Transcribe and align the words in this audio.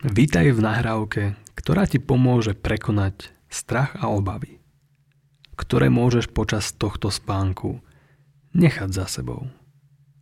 Vítaj 0.00 0.56
v 0.56 0.64
nahrávke, 0.64 1.36
ktorá 1.52 1.84
ti 1.84 2.00
pomôže 2.00 2.56
prekonať 2.56 3.36
strach 3.52 3.92
a 4.00 4.08
obavy, 4.08 4.56
ktoré 5.60 5.92
môžeš 5.92 6.32
počas 6.32 6.72
tohto 6.72 7.12
spánku 7.12 7.84
nechať 8.56 8.96
za 8.96 9.04
sebou. 9.04 9.52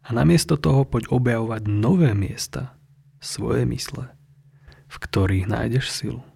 A 0.02 0.10
namiesto 0.10 0.58
toho 0.58 0.82
poď 0.82 1.06
objavovať 1.14 1.70
nové 1.70 2.10
miesta, 2.10 2.74
svoje 3.22 3.62
mysle, 3.70 4.10
v 4.90 4.96
ktorých 4.98 5.46
nájdeš 5.46 5.94
silu. 5.94 6.26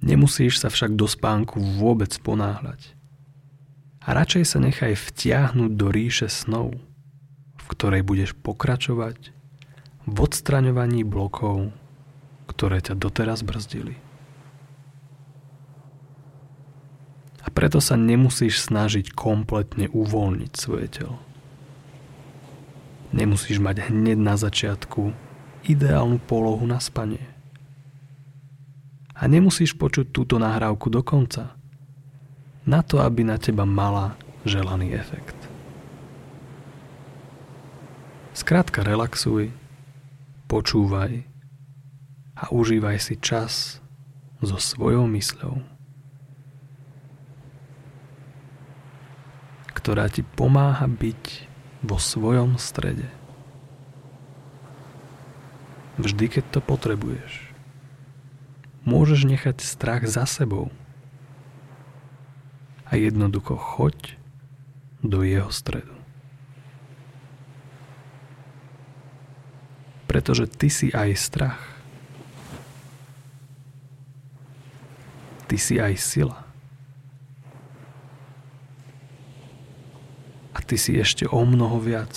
Nemusíš 0.00 0.56
sa 0.56 0.72
však 0.72 0.96
do 0.96 1.04
spánku 1.04 1.60
vôbec 1.60 2.16
ponáhľať. 2.16 2.96
A 4.08 4.16
radšej 4.16 4.44
sa 4.48 4.56
nechaj 4.56 4.96
vtiahnuť 4.96 5.72
do 5.76 5.92
ríše 5.92 6.32
snov, 6.32 6.80
v 7.60 7.64
ktorej 7.68 8.08
budeš 8.08 8.32
pokračovať 8.40 9.41
v 10.06 10.16
odstraňovaní 10.18 11.06
blokov, 11.06 11.70
ktoré 12.50 12.82
ťa 12.82 12.98
doteraz 12.98 13.46
brzdili. 13.46 13.94
A 17.42 17.50
preto 17.50 17.82
sa 17.82 17.98
nemusíš 17.98 18.62
snažiť 18.70 19.14
kompletne 19.14 19.90
uvoľniť 19.90 20.52
svoje 20.54 20.86
telo. 20.90 21.18
Nemusíš 23.12 23.58
mať 23.58 23.92
hneď 23.92 24.18
na 24.18 24.34
začiatku 24.38 25.12
ideálnu 25.66 26.18
polohu 26.22 26.64
na 26.64 26.78
spanie. 26.78 27.22
A 29.12 29.30
nemusíš 29.30 29.78
počuť 29.78 30.10
túto 30.10 30.38
nahrávku 30.40 30.90
do 30.90 31.04
konca. 31.04 31.54
Na 32.66 32.82
to, 32.82 33.02
aby 33.02 33.26
na 33.26 33.38
teba 33.38 33.66
mala 33.66 34.18
želaný 34.42 34.94
efekt. 34.94 35.36
Skrátka 38.32 38.82
relaxuj 38.82 39.52
počúvaj 40.52 41.24
a 42.36 42.52
užívaj 42.52 43.00
si 43.00 43.16
čas 43.16 43.80
so 44.44 44.60
svojou 44.60 45.08
mysľou, 45.08 45.64
ktorá 49.72 50.12
ti 50.12 50.20
pomáha 50.20 50.84
byť 50.84 51.48
vo 51.80 51.96
svojom 51.96 52.60
strede. 52.60 53.08
Vždy, 55.96 56.28
keď 56.28 56.44
to 56.52 56.60
potrebuješ, 56.60 57.48
môžeš 58.84 59.24
nechať 59.24 59.64
strach 59.64 60.04
za 60.04 60.28
sebou 60.28 60.68
a 62.84 63.00
jednoducho 63.00 63.56
choď 63.56 64.20
do 65.00 65.24
jeho 65.24 65.48
stredu. 65.48 65.91
Pretože 70.06 70.46
ty 70.46 70.70
si 70.70 70.88
aj 70.94 71.10
strach. 71.18 71.62
Ty 75.50 75.56
si 75.58 75.76
aj 75.76 75.94
sila. 76.00 76.38
A 80.52 80.58
ty 80.64 80.78
si 80.78 80.96
ešte 80.96 81.28
o 81.28 81.44
mnoho 81.44 81.76
viac, 81.82 82.14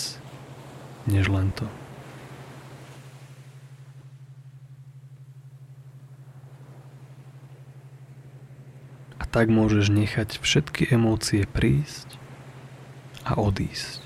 než 1.09 1.27
len 1.27 1.51
to. 1.51 1.67
A 9.19 9.23
tak 9.27 9.49
môžeš 9.49 9.91
nechať 9.91 10.39
všetky 10.39 10.93
emócie 10.93 11.43
prísť 11.49 12.15
a 13.25 13.35
odísť. 13.41 14.04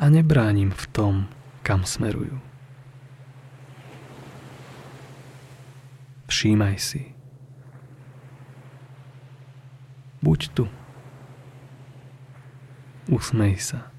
A 0.00 0.08
nebránim 0.08 0.72
v 0.72 0.84
tom, 0.96 1.14
kam 1.60 1.84
smerujú. 1.84 2.40
Všímaj 6.24 6.80
si. 6.80 7.12
Buď 10.24 10.40
tu. 10.56 10.64
Usmej 13.12 13.60
sa. 13.60 13.92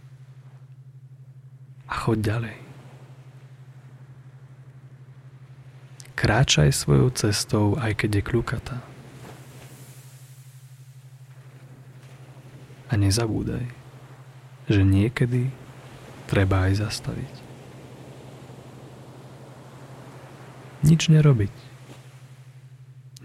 A 1.85 1.93
choď 1.93 2.17
ďalej. 2.17 2.57
Kráčaj 6.17 6.73
svojou 6.73 7.13
cestou, 7.13 7.77
aj 7.77 7.93
keď 7.93 8.21
je 8.21 8.23
kľukatá. 8.25 8.77
A 12.89 12.93
nezabúdaj, 12.97 13.69
že 14.65 14.81
niekedy 14.81 15.53
treba 16.31 16.71
aj 16.71 16.79
zastaviť. 16.79 17.33
Nič 20.87 21.11
nerobiť. 21.11 21.51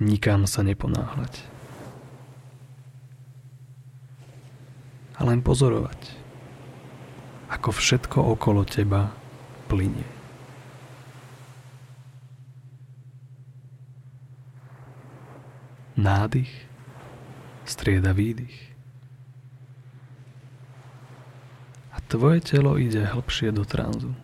Nikam 0.03 0.50
sa 0.50 0.67
neponáhľať. 0.67 1.47
A 5.17 5.25
len 5.25 5.41
pozorovať, 5.41 6.12
ako 7.49 7.72
všetko 7.72 8.19
okolo 8.37 8.67
teba 8.69 9.15
plinie. 9.71 10.05
Nádych 15.97 16.53
strieda 17.65 18.12
výdych. 18.12 18.75
Tvoje 22.06 22.41
telo 22.41 22.78
ide 22.78 23.03
hlbšie 23.03 23.50
do 23.50 23.67
tranzu. 23.67 24.15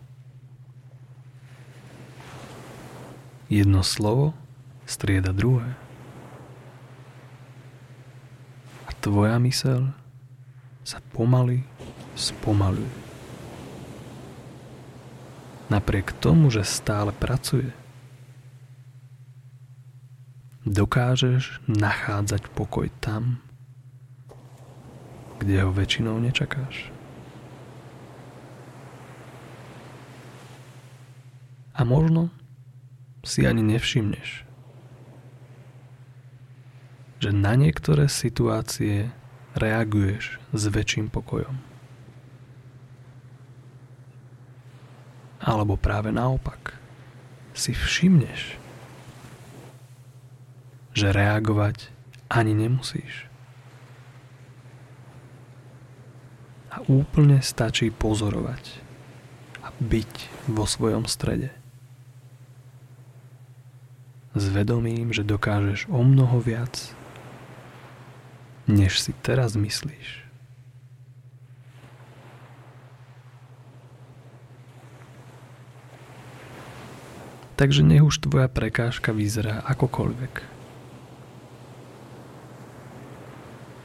Jedno 3.50 3.84
slovo 3.84 4.32
strieda 4.87 5.34
druhé. 5.34 5.76
A 8.87 8.91
tvoja 9.03 9.37
myseľ 9.37 9.93
sa 10.82 10.98
pomaly 11.15 11.62
spomaluje. 12.15 12.91
Napriek 15.72 16.12
tomu, 16.20 16.53
že 16.53 16.69
stále 16.69 17.16
pracuje, 17.16 17.72
dokážeš 20.69 21.64
nachádzať 21.64 22.53
pokoj 22.53 22.93
tam, 23.00 23.41
kde 25.41 25.64
ho 25.64 25.72
väčšinou 25.72 26.20
nečakáš. 26.20 26.91
A 31.72 31.88
možno 31.88 32.28
si 33.24 33.48
ani 33.48 33.64
nevšimneš, 33.64 34.44
že 37.22 37.30
na 37.30 37.54
niektoré 37.54 38.10
situácie 38.10 39.14
reaguješ 39.54 40.42
s 40.50 40.62
väčším 40.66 41.06
pokojom. 41.06 41.54
Alebo 45.38 45.78
práve 45.78 46.10
naopak 46.10 46.74
si 47.54 47.70
všimneš, 47.72 48.58
že 50.92 51.08
reagovať 51.14 51.88
ani 52.26 52.52
nemusíš. 52.58 53.30
A 56.74 56.82
úplne 56.90 57.38
stačí 57.38 57.94
pozorovať 57.94 58.82
a 59.62 59.70
byť 59.78 60.12
vo 60.50 60.66
svojom 60.66 61.06
strede 61.06 61.61
s 64.32 64.44
vedomím, 64.48 65.12
že 65.12 65.25
dokážeš 65.25 65.88
o 65.93 66.00
mnoho 66.00 66.41
viac, 66.41 66.97
než 68.65 68.97
si 69.00 69.12
teraz 69.12 69.53
myslíš. 69.56 70.25
Takže 77.62 77.84
nech 77.87 78.02
už 78.02 78.19
tvoja 78.19 78.50
prekážka 78.50 79.14
vyzerá 79.14 79.62
akokoľvek. 79.69 80.35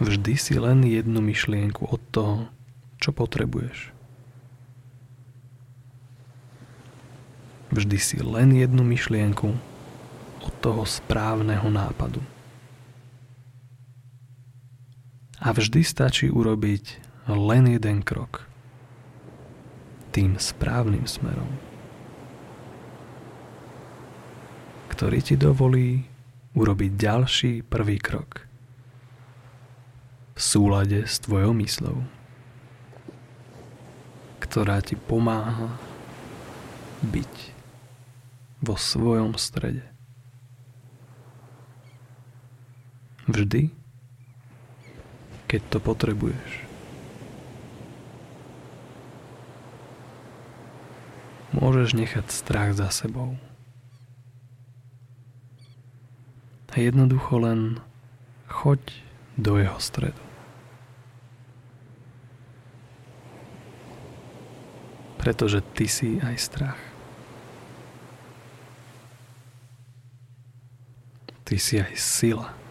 Vždy 0.01 0.33
si 0.33 0.57
len 0.57 0.81
jednu 0.81 1.21
myšlienku 1.21 1.85
od 1.85 2.01
toho, 2.09 2.37
čo 2.97 3.13
potrebuješ. 3.13 3.93
Vždy 7.69 7.97
si 8.01 8.17
len 8.23 8.55
jednu 8.55 8.81
myšlienku 8.81 9.76
toho 10.67 10.83
správneho 10.83 11.71
nápadu. 11.71 12.19
A 15.39 15.55
vždy 15.55 15.79
stačí 15.79 16.27
urobiť 16.27 16.99
len 17.31 17.71
jeden 17.71 18.03
krok 18.03 18.43
tým 20.11 20.35
správnym 20.35 21.07
smerom, 21.07 21.47
ktorý 24.91 25.23
ti 25.23 25.39
dovolí 25.39 26.03
urobiť 26.51 26.91
ďalší 26.99 27.53
prvý 27.63 27.95
krok 27.95 28.43
v 30.35 30.39
súlade 30.43 31.07
s 31.07 31.23
tvojou 31.23 31.55
myslou, 31.63 32.03
ktorá 34.43 34.83
ti 34.83 34.99
pomáha 34.99 35.79
byť 37.07 37.55
vo 38.59 38.75
svojom 38.75 39.39
strede. 39.39 39.96
Vždy, 43.27 43.75
keď 45.51 45.61
to 45.67 45.77
potrebuješ. 45.83 46.51
Môžeš 51.51 51.95
nechať 51.95 52.31
strach 52.31 52.71
za 52.71 52.87
sebou. 52.87 53.35
A 56.71 56.79
jednoducho 56.79 57.41
len 57.41 57.81
choď 58.45 58.79
do 59.33 59.57
jeho 59.57 59.81
stredu. 59.81 60.21
Pretože 65.17 65.65
ty 65.73 65.89
si 65.89 66.21
aj 66.21 66.35
strach. 66.37 66.81
Ty 71.41 71.55
si 71.57 71.81
aj 71.81 71.97
sila. 71.97 72.66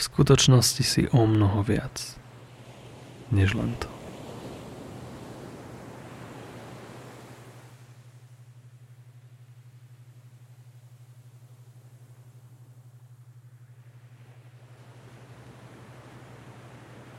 V 0.00 0.08
skutočnosti 0.08 0.80
si 0.80 1.02
o 1.12 1.28
mnoho 1.28 1.60
viac, 1.60 2.16
než 3.28 3.52
len 3.52 3.76
to. 3.76 3.84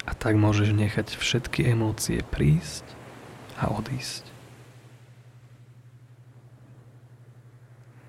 A 0.09 0.17
tak 0.17 0.41
môžeš 0.41 0.73
nechať 0.73 1.13
všetky 1.13 1.69
emócie 1.69 2.25
prísť 2.33 2.81
a 3.61 3.69
odísť. 3.69 4.25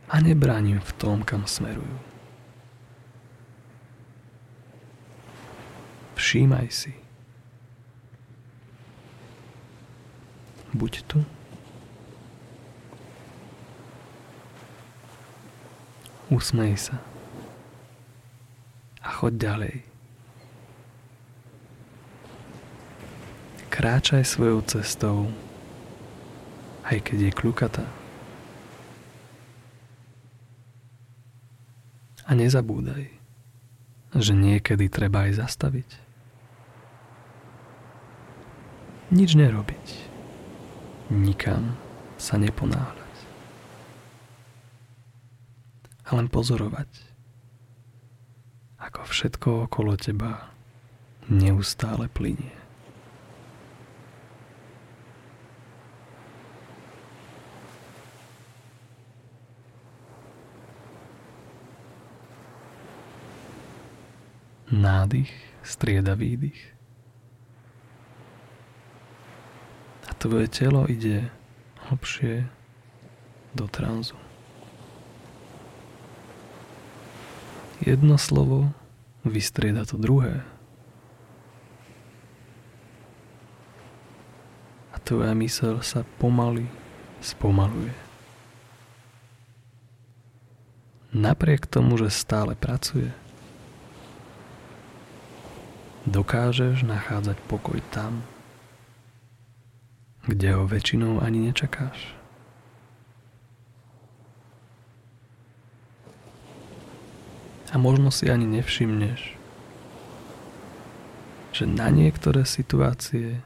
A 0.09 0.25
nebránim 0.25 0.81
v 0.81 0.93
tom, 0.97 1.21
kam 1.21 1.45
smerujú. 1.45 2.12
Všímaj 6.23 6.71
si. 6.71 6.95
Buď 10.71 11.03
tu. 11.11 11.19
Usmej 16.31 16.79
sa. 16.79 17.03
A 19.03 19.11
choď 19.19 19.35
ďalej. 19.35 19.77
Kráčaj 23.67 24.23
svojou 24.23 24.63
cestou, 24.63 25.27
aj 26.87 27.03
keď 27.03 27.19
je 27.19 27.33
kľukatá. 27.35 27.87
A 32.23 32.39
nezabúdaj, 32.39 33.11
že 34.15 34.33
niekedy 34.39 34.87
treba 34.87 35.27
aj 35.27 35.43
zastaviť. 35.43 36.02
Nič 39.13 39.37
nerobiť. 39.37 39.87
Nikam 41.13 41.77
sa 42.17 42.41
neponáhľať. 42.41 43.17
A 46.09 46.17
len 46.17 46.33
pozorovať, 46.33 46.89
ako 48.81 49.01
všetko 49.05 49.49
okolo 49.69 50.01
teba 50.01 50.49
neustále 51.29 52.09
plinie. 52.09 52.63
nádych 64.73 65.31
strieda 65.63 66.17
výdych. 66.17 66.73
A 70.09 70.12
tvoje 70.23 70.47
telo 70.47 70.87
ide 70.87 71.27
hlbšie 71.91 72.47
do 73.59 73.67
tranzu. 73.67 74.15
Jedno 77.83 78.15
slovo 78.15 78.71
vystrieda 79.27 79.83
to 79.83 79.99
druhé. 79.99 80.47
A 84.95 84.97
tvoja 85.03 85.35
mysel 85.35 85.83
sa 85.83 86.07
pomaly 86.23 86.71
spomaluje. 87.19 87.91
Napriek 91.11 91.67
tomu, 91.67 91.99
že 91.99 92.15
stále 92.15 92.55
pracuje, 92.55 93.11
dokážeš 96.07 96.87
nachádzať 96.87 97.37
pokoj 97.51 97.83
tam, 97.91 98.23
kde 100.27 100.55
ho 100.55 100.65
väčšinou 100.67 101.19
ani 101.19 101.51
nečakáš. 101.51 102.15
A 107.73 107.81
možno 107.81 108.13
si 108.13 108.29
ani 108.29 108.45
nevšimneš, 108.45 109.35
že 111.53 111.65
na 111.65 111.89
niektoré 111.89 112.45
situácie 112.45 113.41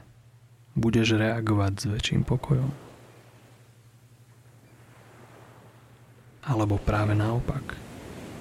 budeš 0.75 1.15
reagovať 1.15 1.73
s 1.79 1.85
väčším 1.87 2.21
pokojom. 2.27 2.71
Alebo 6.47 6.79
práve 6.79 7.11
naopak 7.15 7.75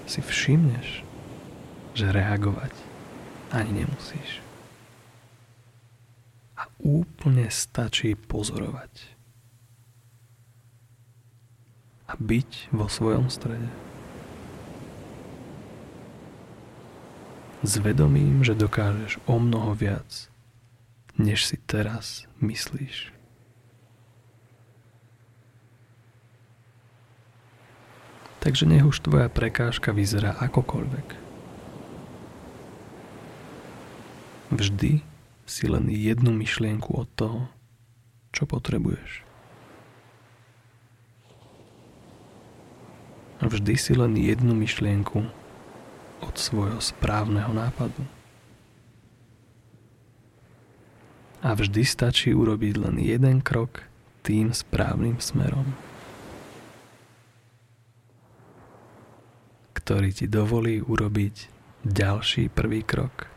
si 0.06 0.22
všimneš, 0.22 1.02
že 1.98 2.06
reagovať 2.14 2.70
ani 3.50 3.82
nemusíš. 3.82 4.45
Úplne 6.80 7.48
stačí 7.48 8.12
pozorovať. 8.14 9.16
A 12.06 12.14
byť 12.20 12.70
vo 12.70 12.86
svojom 12.86 13.32
strede. 13.32 13.66
S 17.66 17.82
vedomím, 17.82 18.46
že 18.46 18.54
dokážeš 18.54 19.18
o 19.26 19.42
mnoho 19.42 19.74
viac, 19.74 20.30
než 21.18 21.48
si 21.48 21.58
teraz 21.58 22.28
myslíš. 22.38 23.16
Takže 28.46 28.62
nech 28.70 28.86
už 28.86 29.02
tvoja 29.02 29.26
prekážka 29.26 29.90
vyzerá 29.90 30.38
akokoľvek. 30.38 31.18
Vždy 34.54 35.02
si 35.46 35.70
len 35.70 35.86
jednu 35.86 36.34
myšlienku 36.34 36.90
od 36.90 37.08
toho, 37.14 37.40
čo 38.34 38.44
potrebuješ. 38.50 39.22
Vždy 43.46 43.74
si 43.78 43.92
len 43.94 44.18
jednu 44.18 44.58
myšlienku 44.58 45.22
od 46.24 46.34
svojho 46.34 46.82
správneho 46.82 47.54
nápadu. 47.54 48.02
A 51.46 51.54
vždy 51.54 51.86
stačí 51.86 52.34
urobiť 52.34 52.74
len 52.80 52.96
jeden 52.98 53.38
krok 53.38 53.86
tým 54.26 54.50
správnym 54.50 55.22
smerom, 55.22 55.78
ktorý 59.78 60.10
ti 60.10 60.26
dovolí 60.26 60.82
urobiť 60.82 61.54
ďalší 61.86 62.50
prvý 62.50 62.82
krok 62.82 63.30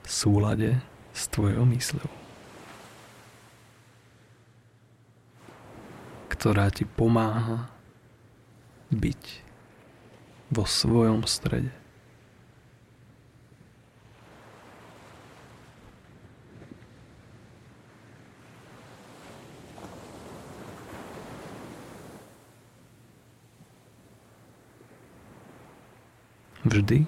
v 0.00 0.08
súlade 0.08 0.93
s 1.14 1.30
tvojou 1.30 1.62
mysľou, 1.70 2.10
ktorá 6.34 6.68
ti 6.74 6.82
pomáha 6.82 7.70
byť 8.90 9.22
vo 10.50 10.66
svojom 10.66 11.22
strede. 11.24 11.70
Vždy, 26.64 27.04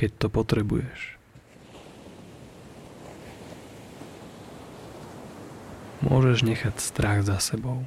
keď 0.00 0.10
to 0.16 0.26
potrebuješ. 0.32 1.16
Môžeš 6.06 6.46
nechať 6.46 6.78
strach 6.78 7.26
za 7.26 7.42
sebou. 7.42 7.82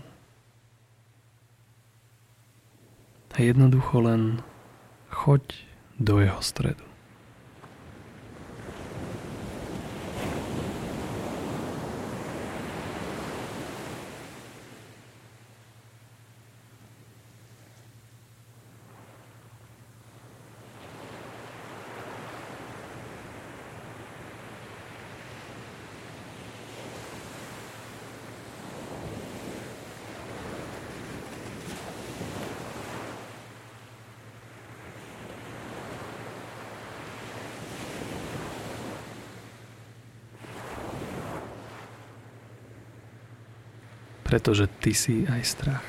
A 3.32 3.38
jednoducho 3.40 4.04
len 4.04 4.44
choď 5.08 5.64
do 5.96 6.20
jeho 6.20 6.44
stredu. 6.44 6.89
Pretože 44.30 44.70
ty 44.78 44.94
si 44.94 45.26
aj 45.26 45.42
strach. 45.42 45.88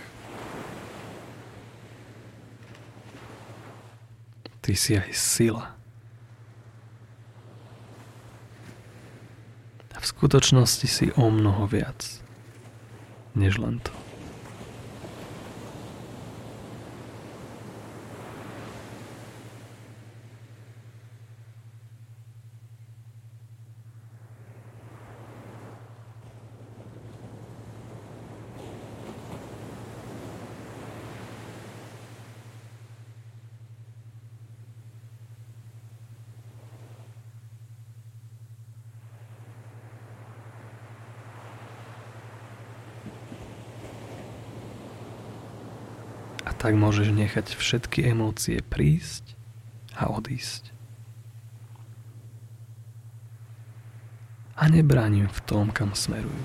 Ty 4.65 4.73
si 4.73 4.97
aj 4.97 5.13
sila. 5.13 5.77
A 9.93 9.97
v 10.01 10.07
skutočnosti 10.09 10.89
si 10.89 11.13
o 11.21 11.29
mnoho 11.29 11.69
viac, 11.69 12.01
než 13.37 13.61
len 13.61 13.77
to. 13.85 14.00
Tak 46.61 46.77
môžeš 46.77 47.17
nechať 47.17 47.57
všetky 47.57 48.05
emócie 48.13 48.61
prísť 48.61 49.33
a 49.97 50.13
odísť. 50.13 50.77
A 54.61 54.69
nebránim 54.69 55.25
v 55.25 55.41
tom, 55.49 55.73
kam 55.73 55.97
smerujú. 55.97 56.45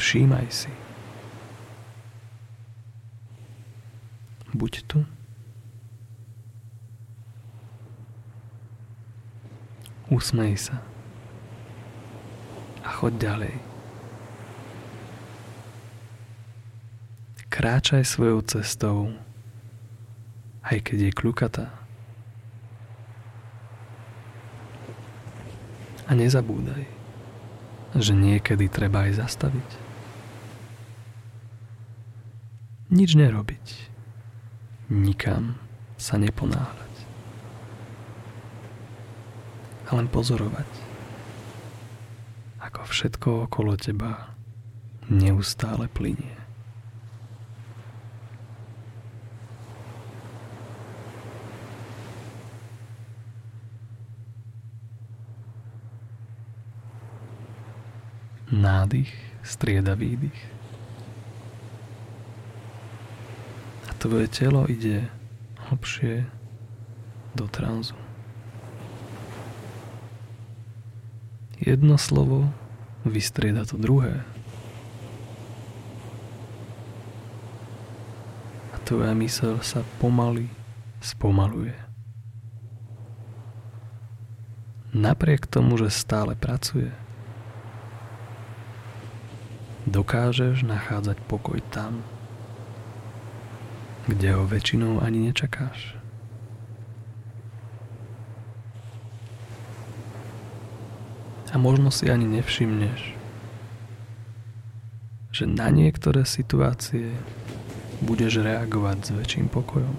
Všímaj 0.00 0.48
si. 0.48 0.72
Buď 4.56 4.72
tu. 4.88 5.04
Usmej 10.08 10.56
sa. 10.56 10.80
A 12.80 12.88
choď 12.88 13.12
ďalej. 13.20 13.71
Kráčaj 17.62 18.02
svojou 18.02 18.42
cestou, 18.42 19.14
aj 20.66 20.82
keď 20.82 20.98
je 20.98 21.12
kľukatá. 21.14 21.70
A 26.10 26.18
nezabúdaj, 26.18 26.82
že 27.94 28.18
niekedy 28.18 28.66
treba 28.66 29.06
aj 29.06 29.22
zastaviť. 29.22 29.68
Nič 32.90 33.14
nerobiť. 33.14 33.66
Nikam 34.90 35.54
sa 35.94 36.18
neponáhľať. 36.18 36.94
A 39.86 39.90
len 40.02 40.10
pozorovať, 40.10 40.66
ako 42.58 42.90
všetko 42.90 43.46
okolo 43.46 43.78
teba 43.78 44.34
neustále 45.06 45.86
plinie. 45.86 46.41
Nádych 58.92 59.16
strieda 59.40 59.96
výdych. 59.96 60.36
A 63.88 63.96
tvoje 63.96 64.28
telo 64.28 64.68
ide 64.68 65.08
hlbšie 65.72 66.28
do 67.32 67.48
tranzu. 67.48 67.96
Jedno 71.56 71.96
slovo 71.96 72.52
vystrieda 73.08 73.64
to 73.64 73.80
druhé. 73.80 74.20
A 78.72 78.76
tvoja 78.84 79.16
mysel 79.16 79.56
sa 79.64 79.80
pomaly 80.04 80.52
spomaluje. 81.00 81.72
Napriek 84.92 85.48
tomu, 85.48 85.80
že 85.80 85.88
stále 85.88 86.36
pracuje, 86.36 86.92
dokážeš 89.92 90.64
nachádzať 90.64 91.20
pokoj 91.28 91.60
tam, 91.68 92.00
kde 94.08 94.32
ho 94.32 94.48
väčšinou 94.48 95.04
ani 95.04 95.28
nečakáš. 95.28 96.00
A 101.52 101.60
možno 101.60 101.92
si 101.92 102.08
ani 102.08 102.24
nevšimneš, 102.24 103.12
že 105.36 105.44
na 105.44 105.68
niektoré 105.68 106.24
situácie 106.24 107.12
budeš 108.00 108.40
reagovať 108.40 108.98
s 109.04 109.10
väčším 109.12 109.52
pokojom. 109.52 109.92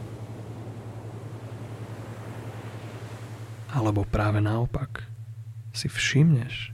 Alebo 3.70 4.02
práve 4.10 4.42
naopak 4.42 5.06
si 5.78 5.86
všimneš, 5.86 6.74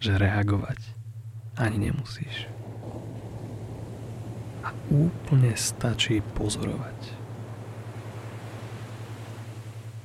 že 0.00 0.16
reagovať 0.16 1.01
ani 1.56 1.90
nemusíš. 1.90 2.48
A 4.62 4.70
úplne 4.88 5.52
stačí 5.58 6.22
pozorovať. 6.38 6.98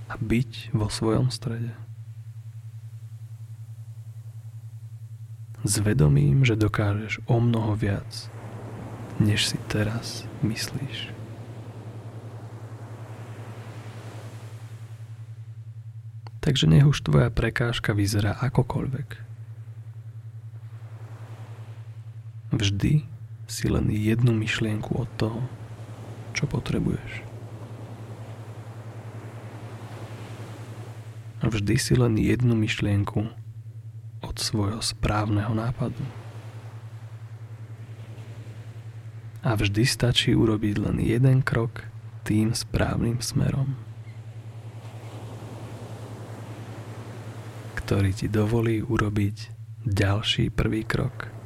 A 0.08 0.16
byť 0.18 0.74
vo 0.74 0.88
svojom 0.90 1.30
strede. 1.30 1.76
S 5.68 5.84
že 6.48 6.56
dokážeš 6.56 7.20
o 7.28 7.44
mnoho 7.44 7.76
viac, 7.76 8.32
než 9.20 9.52
si 9.52 9.60
teraz 9.68 10.24
myslíš. 10.40 11.12
Takže 16.40 16.72
nech 16.72 16.88
už 16.88 17.04
tvoja 17.04 17.28
prekážka 17.28 17.92
vyzerá 17.92 18.40
akokoľvek. 18.40 19.27
Vždy 22.48 23.04
si 23.48 23.66
len 23.68 23.92
jednu 23.92 24.32
myšlienku 24.32 24.96
od 24.96 25.10
toho, 25.20 25.42
čo 26.32 26.48
potrebuješ. 26.48 27.28
Vždy 31.44 31.76
si 31.76 31.94
len 31.96 32.16
jednu 32.16 32.56
myšlienku 32.56 33.28
od 34.24 34.36
svojho 34.36 34.84
správneho 34.84 35.52
nápadu. 35.56 36.04
A 39.44 39.56
vždy 39.56 39.88
stačí 39.88 40.36
urobiť 40.36 40.76
len 40.82 40.98
jeden 41.00 41.40
krok 41.40 41.88
tým 42.28 42.52
správnym 42.52 43.24
smerom, 43.24 43.80
ktorý 47.80 48.12
ti 48.12 48.28
dovolí 48.28 48.84
urobiť 48.84 49.56
ďalší 49.88 50.52
prvý 50.52 50.84
krok 50.84 51.37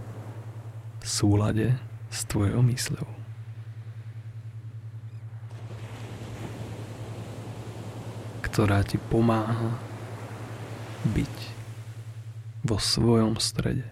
v 1.01 1.05
súlade 1.09 1.67
s 2.13 2.23
tvojou 2.29 2.61
mysľou. 2.61 3.21
ktorá 8.51 8.83
ti 8.83 8.99
pomáha 8.99 9.79
byť 11.07 11.35
vo 12.67 12.75
svojom 12.75 13.39
strede. 13.39 13.87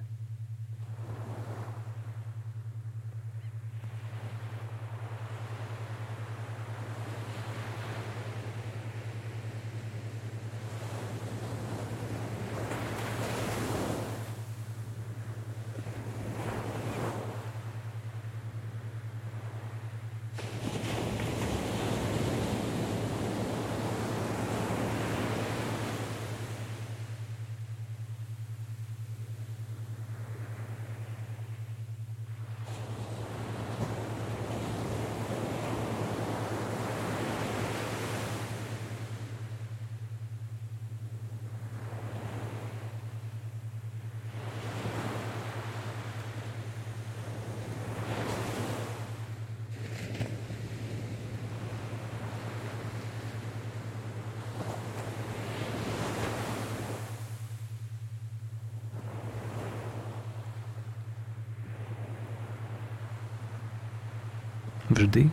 Vždy, 65.00 65.32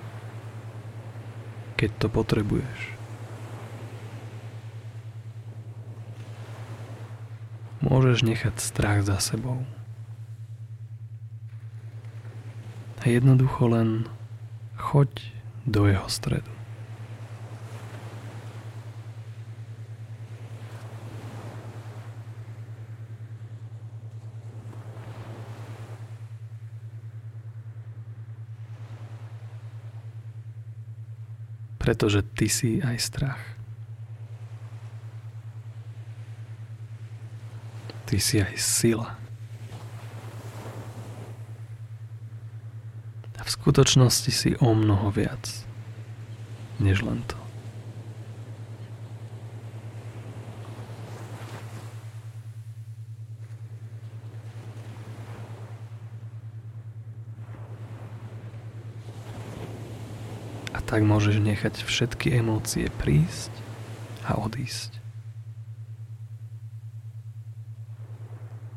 keď 1.75 1.91
to 1.99 2.07
potrebuješ. 2.07 2.81
Môžeš 7.83 8.23
nechať 8.23 8.63
strach 8.63 9.03
za 9.03 9.19
sebou. 9.19 9.67
A 13.03 13.11
jednoducho 13.11 13.67
len 13.67 14.07
choď 14.79 15.35
do 15.67 15.91
jeho 15.91 16.07
stredu. 16.07 16.56
Pretože 31.87 32.27
ty 32.35 32.51
si 32.51 32.83
aj 32.83 32.99
strach. 32.99 33.43
Ty 38.11 38.19
si 38.19 38.43
aj 38.43 38.59
sila. 38.59 39.15
A 43.39 43.43
v 43.47 43.51
skutočnosti 43.55 44.35
si 44.35 44.51
o 44.59 44.75
mnoho 44.75 45.15
viac, 45.15 45.47
než 46.83 47.07
len 47.07 47.23
to. 47.31 47.46
Tak 60.97 61.05
môžeš 61.05 61.45
nechať 61.45 61.85
všetky 61.85 62.41
emócie 62.41 62.89
prísť 62.89 63.53
a 64.25 64.41
odísť. 64.41 64.97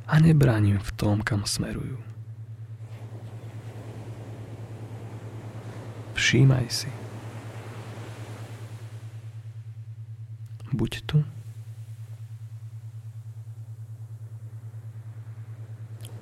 A 0.03 0.19
nebránim 0.19 0.83
v 0.83 0.91
tom, 0.99 1.23
kam 1.23 1.47
smerujú. 1.47 1.95
Všímaj 6.19 6.67
si. 6.67 6.91
Buď 10.75 10.91
tu. 11.07 11.23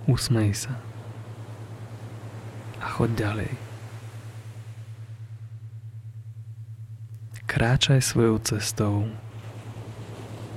Usmej 0.06 0.54
sa. 0.54 0.78
A 2.78 2.86
choď 2.86 3.10
ďalej. 3.18 3.67
Kráčaj 7.58 8.06
svojou 8.06 8.38
cestou, 8.38 9.10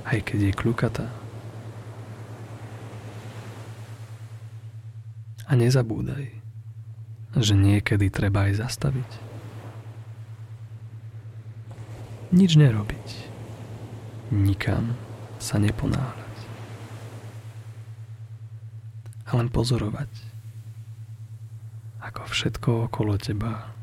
aj 0.05 0.21
keď 0.21 0.37
je 0.37 0.53
kľukatá. 0.53 1.09
A 5.49 5.57
nezabúdaj, 5.57 6.29
že 7.41 7.53
niekedy 7.57 8.13
treba 8.13 8.45
aj 8.45 8.61
zastaviť. 8.61 9.09
Nič 12.37 12.53
nerobiť. 12.53 13.07
Nikam 14.29 14.93
sa 15.41 15.57
neponáhľať. 15.57 16.37
A 19.25 19.41
len 19.41 19.49
pozorovať, 19.49 20.13
ako 21.97 22.29
všetko 22.29 22.69
okolo 22.93 23.17
teba 23.17 23.73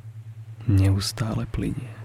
neustále 0.70 1.42
plinie. 1.50 1.97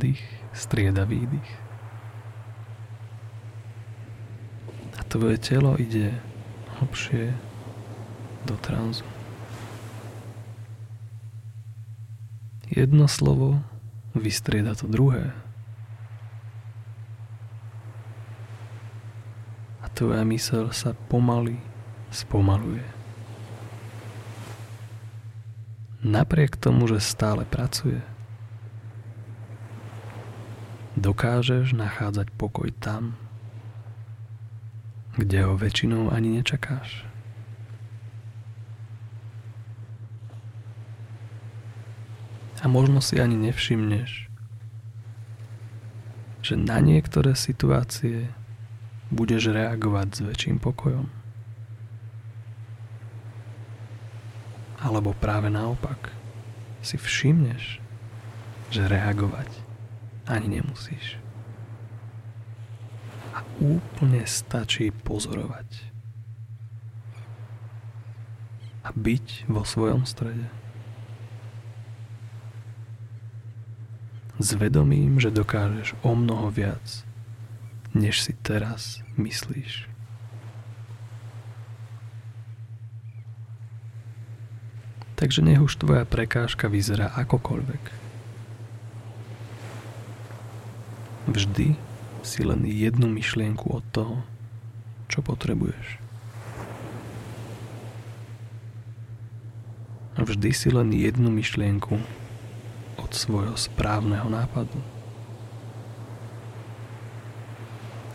Nádych 0.00 0.24
strieda 0.56 1.04
výdych. 1.04 1.50
A 4.96 5.04
tvoje 5.04 5.36
telo 5.36 5.76
ide 5.76 6.16
hlbšie 6.80 7.36
do 8.48 8.56
tranzu. 8.64 9.04
Jedno 12.72 13.04
slovo 13.12 13.60
vystrieda 14.16 14.72
to 14.72 14.88
druhé. 14.88 15.36
A 19.84 19.86
tvoja 19.92 20.24
mysel 20.24 20.72
sa 20.72 20.96
pomaly 21.12 21.60
spomaluje. 22.08 22.88
Napriek 26.00 26.56
tomu, 26.56 26.88
že 26.88 27.04
stále 27.04 27.44
pracuje, 27.44 28.00
dokážeš 31.00 31.72
nachádzať 31.72 32.28
pokoj 32.36 32.68
tam, 32.76 33.16
kde 35.16 35.48
ho 35.48 35.56
väčšinou 35.56 36.12
ani 36.12 36.36
nečakáš. 36.36 37.08
A 42.60 42.68
možno 42.68 43.00
si 43.00 43.16
ani 43.16 43.40
nevšimneš, 43.40 44.28
že 46.44 46.54
na 46.60 46.76
niektoré 46.84 47.32
situácie 47.32 48.28
budeš 49.08 49.48
reagovať 49.48 50.08
s 50.12 50.20
väčším 50.20 50.60
pokojom. 50.60 51.08
Alebo 54.84 55.16
práve 55.16 55.48
naopak 55.48 56.12
si 56.84 57.00
všimneš, 57.00 57.80
že 58.68 58.84
reagovať 58.84 59.69
ani 60.30 60.62
nemusíš. 60.62 61.18
A 63.34 63.42
úplne 63.58 64.22
stačí 64.30 64.94
pozorovať. 64.94 65.66
A 68.86 68.94
byť 68.94 69.50
vo 69.50 69.66
svojom 69.66 70.06
strede. 70.06 70.46
S 74.40 74.56
vedomím, 74.56 75.20
že 75.20 75.34
dokážeš 75.34 75.92
o 76.00 76.16
mnoho 76.16 76.48
viac, 76.48 77.04
než 77.92 78.24
si 78.24 78.32
teraz 78.32 79.04
myslíš. 79.20 79.90
Takže 85.20 85.44
nech 85.44 85.60
už 85.60 85.76
tvoja 85.76 86.08
prekážka 86.08 86.72
vyzerá 86.72 87.12
akokoľvek. 87.12 88.09
Vždy 91.30 91.78
si 92.26 92.42
len 92.42 92.66
jednu 92.66 93.06
myšlienku 93.06 93.70
od 93.70 93.86
toho, 93.94 94.26
čo 95.06 95.22
potrebuješ. 95.22 96.02
Vždy 100.18 100.50
si 100.50 100.68
len 100.74 100.90
jednu 100.90 101.30
myšlienku 101.30 101.94
od 102.98 103.10
svojho 103.14 103.54
správneho 103.54 104.26
nápadu. 104.26 104.82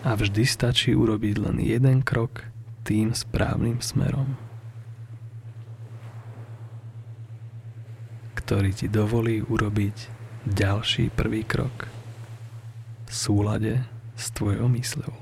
A 0.03 0.11
vždy 0.19 0.43
stačí 0.43 0.91
urobiť 0.91 1.35
len 1.39 1.63
jeden 1.63 2.03
krok 2.03 2.51
tým 2.83 3.15
správnym 3.15 3.79
smerom, 3.79 4.35
ktorý 8.35 8.75
ti 8.75 8.91
dovolí 8.91 9.39
urobiť 9.39 9.97
ďalší 10.51 11.15
prvý 11.15 11.47
krok 11.47 11.94
v 13.05 13.11
súlade 13.13 13.73
s 14.17 14.29
tvojou 14.33 14.69
mysľou, 14.69 15.13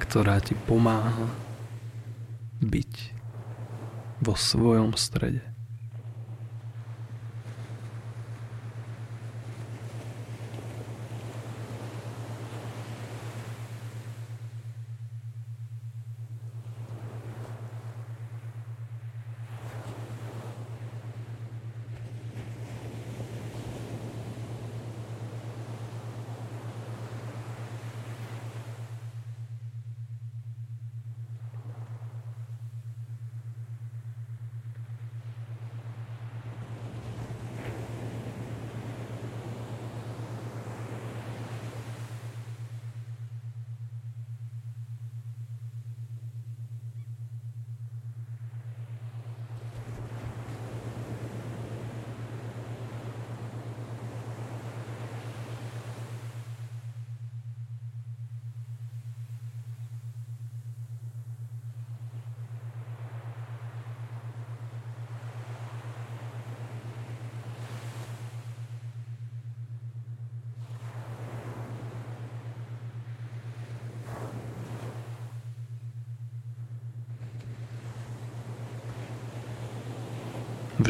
ktorá 0.00 0.40
ti 0.40 0.56
pomáha 0.68 1.28
byť 2.62 2.92
vo 4.22 4.34
svojom 4.38 4.94
strede. 4.94 5.51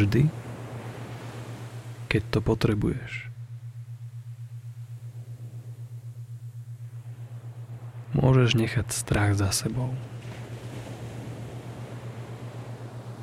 Vždy, 0.03 0.27
keď 2.11 2.23
to 2.35 2.39
potrebuješ. 2.43 3.31
Môžeš 8.19 8.59
nechať 8.59 8.91
strach 8.91 9.39
za 9.39 9.55
sebou. 9.55 9.95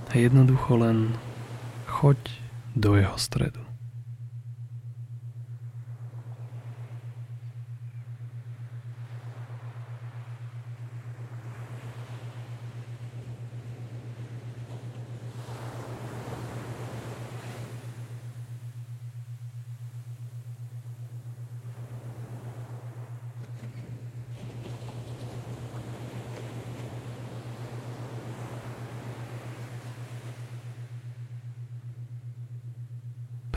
A 0.07 0.15
jednoducho 0.15 0.79
len 0.79 1.19
choď 1.91 2.15
do 2.79 2.95
jeho 2.95 3.19
stredu. 3.19 3.68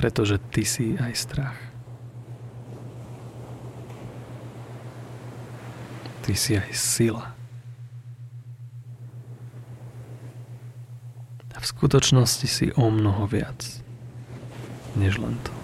Pretože 0.03 0.43
ty 0.51 0.67
si 0.67 0.99
aj 0.99 1.15
strach. 1.15 1.61
Ty 6.27 6.35
si 6.35 6.59
aj 6.59 6.71
sila. 6.75 7.31
A 11.55 11.59
v 11.63 11.67
skutočnosti 11.71 12.51
si 12.51 12.75
o 12.75 12.91
mnoho 12.91 13.31
viac, 13.31 13.63
než 14.99 15.23
len 15.23 15.39
to. 15.47 15.62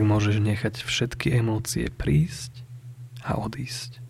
Tak 0.00 0.08
môžeš 0.08 0.40
nechať 0.40 0.80
všetky 0.80 1.28
emócie 1.44 1.92
prísť 1.92 2.64
a 3.20 3.36
odísť. 3.36 4.00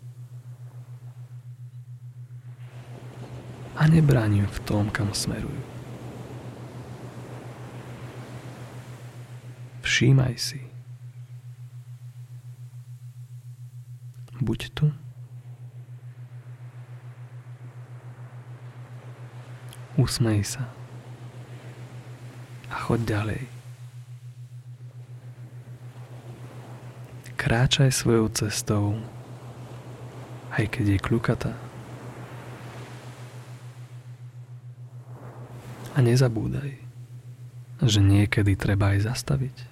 A 3.75 3.91
nebráň 3.91 4.47
v 4.47 4.57
tom, 4.63 4.87
kam 4.87 5.11
smerujú. 5.11 5.51
Všímaj 9.83 10.39
si. 10.39 10.63
Buď 14.39 14.71
tu. 14.71 14.95
Usmej 19.99 20.55
sa. 20.55 20.71
A 22.71 22.79
choď 22.79 23.03
ďalej. 23.03 23.60
Kráčaj 27.51 27.91
svojou 27.91 28.31
cestou, 28.31 28.95
aj 30.55 30.71
keď 30.71 30.95
je 30.95 30.99
kľukatá. 31.03 31.51
A 35.91 35.99
nezabúdaj, 35.99 36.79
že 37.83 37.99
niekedy 37.99 38.55
treba 38.55 38.95
aj 38.95 39.03
zastaviť. 39.03 39.67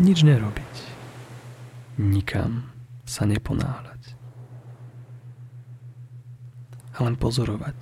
Nič 0.00 0.24
nerobiť. 0.24 0.74
Nikam 2.00 2.72
sa 3.04 3.28
neponáhľať. 3.28 4.16
A 6.96 7.04
len 7.04 7.20
pozorovať, 7.20 7.76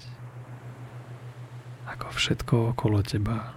ako 1.87 2.07
všetko 2.19 2.75
okolo 2.75 2.99
teba 3.07 3.55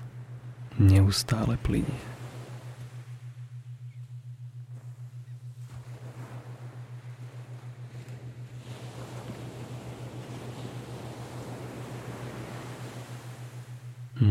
neustále 0.77 1.57
plinie. 1.57 2.12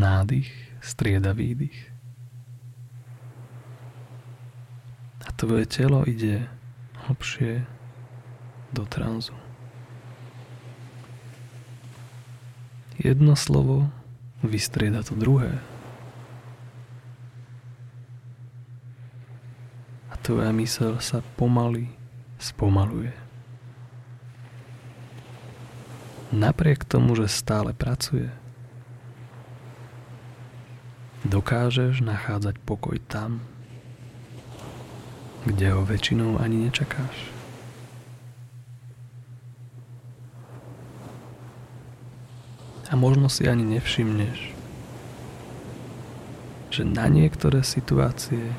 Nádych 0.03 0.51
strieda 0.83 1.31
výdych. 1.31 1.79
A 5.23 5.31
tvoje 5.38 5.71
telo 5.71 6.03
ide 6.03 6.51
hlbšie 7.07 7.62
do 8.75 8.83
tranzu. 8.91 9.38
Jedno 12.99 13.38
slovo 13.38 13.87
vystrieda 14.43 15.07
to 15.07 15.15
druhé. 15.15 15.62
A 20.11 20.15
tvoja 20.19 20.51
mysel 20.51 20.99
sa 20.99 21.23
pomaly 21.38 21.87
spomaluje. 22.43 23.15
Napriek 26.35 26.83
tomu, 26.83 27.15
že 27.15 27.31
stále 27.31 27.71
pracuje– 27.71 28.27
dokážeš 31.33 32.05
nachádzať 32.05 32.61
pokoj 32.68 33.01
tam, 33.09 33.40
kde 35.49 35.73
ho 35.73 35.81
väčšinou 35.81 36.37
ani 36.37 36.68
nečakáš. 36.68 37.33
A 42.92 43.01
možno 43.01 43.33
si 43.33 43.49
ani 43.49 43.64
nevšimneš, 43.64 44.53
že 46.68 46.85
na 46.85 47.09
niektoré 47.09 47.64
situácie 47.64 48.53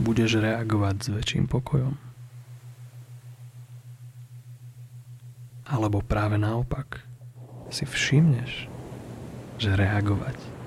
budeš 0.00 0.40
reagovať 0.40 0.96
s 0.96 1.08
väčším 1.12 1.44
pokojom. 1.44 2.00
Alebo 5.68 6.00
práve 6.00 6.40
naopak 6.40 7.04
si 7.68 7.84
všimneš, 7.84 8.72
že 9.60 9.76
reagovať 9.76 10.61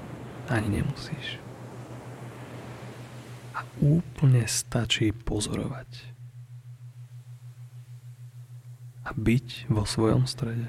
ani 0.50 0.82
nemusíš. 0.82 1.42
A 3.56 3.64
úplne 3.80 4.46
stačí 4.46 5.16
pozorovať. 5.16 5.88
A 9.06 9.14
byť 9.14 9.70
vo 9.70 9.86
svojom 9.86 10.26
strede. 10.26 10.68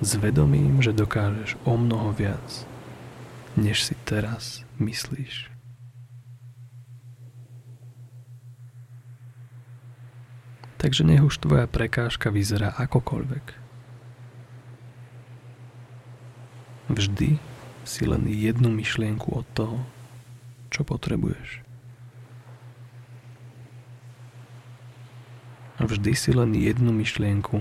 S 0.00 0.14
vedomím, 0.20 0.84
že 0.84 0.92
dokážeš 0.92 1.56
o 1.64 1.74
mnoho 1.74 2.12
viac, 2.12 2.68
než 3.56 3.82
si 3.82 3.96
teraz 4.04 4.62
myslíš. 4.76 5.48
Takže 10.76 11.02
nech 11.02 11.24
už 11.24 11.40
tvoja 11.42 11.66
prekážka 11.66 12.28
vyzerá 12.30 12.70
akokoľvek 12.76 13.65
Vždy 16.96 17.36
si 17.84 18.08
len 18.08 18.24
jednu 18.24 18.72
myšlienku 18.72 19.28
od 19.28 19.44
toho, 19.52 19.84
čo 20.72 20.80
potrebuješ. 20.80 21.60
A 25.76 25.84
vždy 25.84 26.16
si 26.16 26.32
len 26.32 26.56
jednu 26.56 26.96
myšlienku 26.96 27.60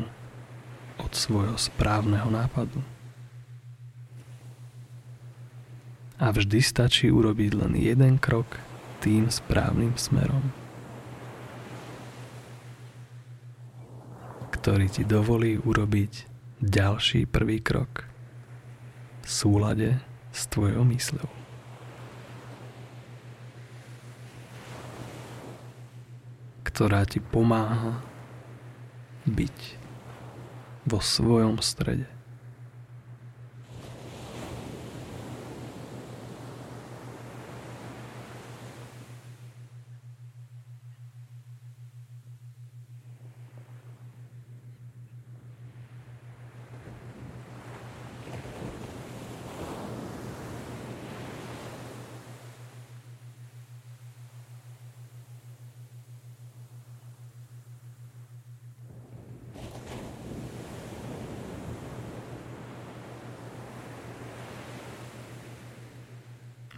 od 1.04 1.12
svojho 1.12 1.60
správneho 1.60 2.32
nápadu. 2.32 2.80
A 6.16 6.32
vždy 6.32 6.64
stačí 6.64 7.12
urobiť 7.12 7.60
len 7.60 7.76
jeden 7.76 8.16
krok 8.16 8.48
tým 9.04 9.28
správnym 9.28 10.00
smerom, 10.00 10.48
ktorý 14.56 14.88
ti 14.88 15.04
dovolí 15.04 15.60
urobiť 15.60 16.24
ďalší 16.64 17.28
prvý 17.28 17.60
krok 17.60 18.15
súlade 19.26 19.98
s 20.30 20.46
tvojou 20.48 20.86
mysľou. 20.86 21.30
Ktorá 26.62 27.04
ti 27.10 27.18
pomáha 27.18 28.00
byť 29.26 29.58
vo 30.86 31.02
svojom 31.02 31.58
strede. 31.66 32.06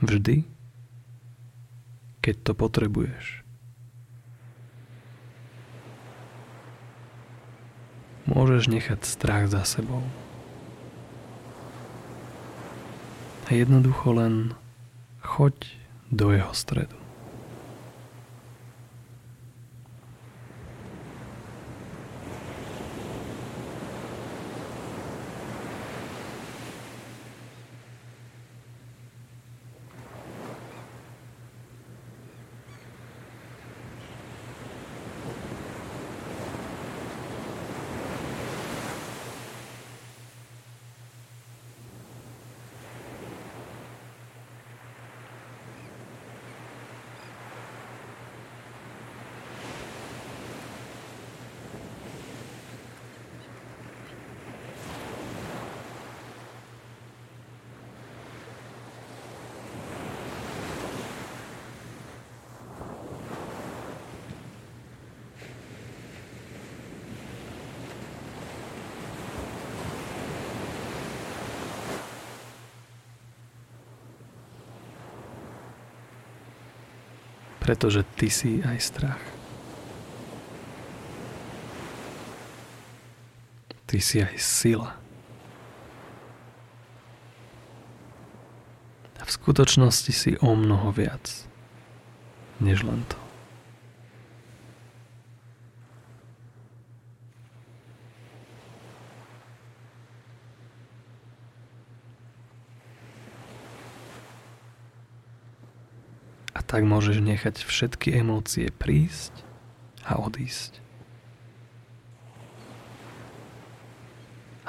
Vždy, 0.08 0.48
keď 2.24 2.36
to 2.47 2.47
potrebuješ. 2.58 3.46
Môžeš 8.28 8.68
nechať 8.68 9.08
strach 9.08 9.48
za 9.48 9.64
sebou. 9.64 10.04
A 13.48 13.56
jednoducho 13.56 14.12
len 14.12 14.52
choď 15.24 15.56
do 16.12 16.36
jeho 16.36 16.52
stredu. 16.52 17.07
Pretože 77.68 78.08
ty 78.16 78.32
si 78.32 78.64
aj 78.64 78.80
strach. 78.80 79.24
Ty 83.84 84.00
si 84.00 84.24
aj 84.24 84.40
sila. 84.40 84.96
A 89.20 89.24
v 89.28 89.32
skutočnosti 89.36 90.16
si 90.16 90.40
o 90.40 90.56
mnoho 90.56 90.96
viac, 90.96 91.28
než 92.64 92.88
len 92.88 93.04
to. 93.12 93.27
Tak 106.78 106.86
môžeš 106.86 107.26
nechať 107.26 107.66
všetky 107.66 108.22
emócie 108.22 108.70
prísť 108.70 109.34
a 110.06 110.22
odísť. 110.22 110.78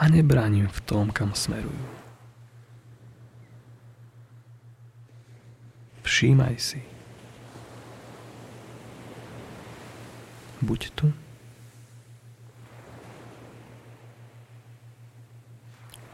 A 0.00 0.08
nebránim 0.08 0.72
v 0.72 0.80
tom, 0.88 1.12
kam 1.12 1.36
smerujú. 1.36 1.76
Všímaj 6.00 6.56
si. 6.56 6.80
Buď 10.64 10.80
tu. 10.96 11.12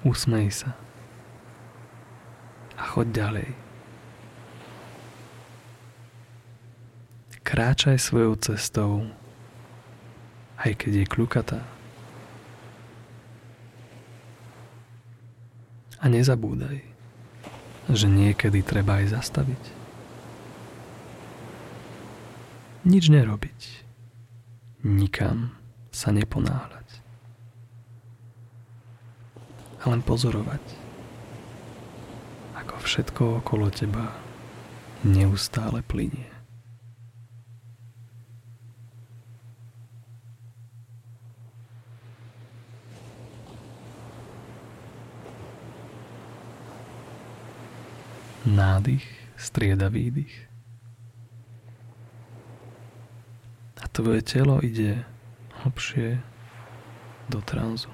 Usmej 0.02 0.50
sa. 0.50 0.74
A 2.74 2.83
choď 2.83 3.07
ďalej. 3.14 3.63
Kráčaj 7.44 8.00
svojou 8.00 8.40
cestou, 8.40 9.04
aj 10.57 10.72
keď 10.80 11.04
je 11.04 11.07
kľukatá. 11.07 11.61
A 16.00 16.09
nezabúdaj, 16.09 16.80
že 17.92 18.07
niekedy 18.09 18.64
treba 18.64 19.04
aj 19.04 19.20
zastaviť. 19.20 19.62
Nič 22.85 23.12
nerobiť. 23.12 23.61
Nikam 24.85 25.57
sa 25.92 26.12
neponáhľať. 26.12 26.88
A 29.85 29.92
len 29.92 30.00
pozorovať, 30.00 30.64
ako 32.57 32.74
všetko 32.80 33.22
okolo 33.44 33.68
teba 33.68 34.16
neustále 35.04 35.85
plinie. 35.85 36.33
Nádych 48.44 49.04
strieda 49.37 49.88
výdych. 49.88 50.48
A 53.80 53.88
tvoje 53.88 54.22
telo 54.22 54.64
ide 54.64 55.04
hlbšie 55.64 56.20
do 57.28 57.40
tranzu. 57.40 57.92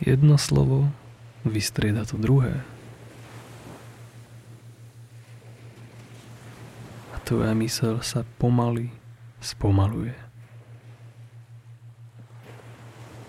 Jedno 0.00 0.38
slovo 0.38 0.90
vystrieda 1.44 2.04
to 2.04 2.16
druhé. 2.16 2.62
A 7.14 7.16
tvoja 7.22 7.52
mysel 7.54 8.00
sa 8.00 8.24
pomaly 8.38 8.90
spomaluje. 9.40 10.16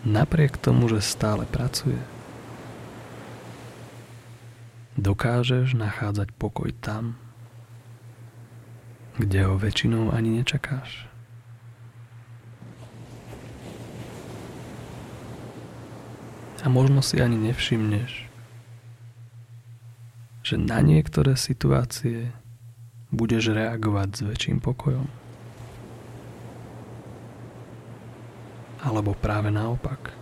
Napriek 0.02 0.58
tomu, 0.58 0.90
že 0.90 1.00
stále 1.04 1.46
pracuje, 1.46 2.00
dokážeš 5.02 5.74
nachádzať 5.74 6.30
pokoj 6.38 6.70
tam, 6.78 7.18
kde 9.18 9.50
ho 9.50 9.58
väčšinou 9.58 10.14
ani 10.14 10.38
nečakáš. 10.38 11.10
A 16.62 16.70
možno 16.70 17.02
si 17.02 17.18
ani 17.18 17.42
nevšimneš, 17.42 18.30
že 20.46 20.56
na 20.62 20.78
niektoré 20.86 21.34
situácie 21.34 22.30
budeš 23.10 23.50
reagovať 23.58 24.10
s 24.14 24.22
väčším 24.22 24.62
pokojom. 24.62 25.10
Alebo 28.86 29.18
práve 29.18 29.50
naopak 29.50 30.14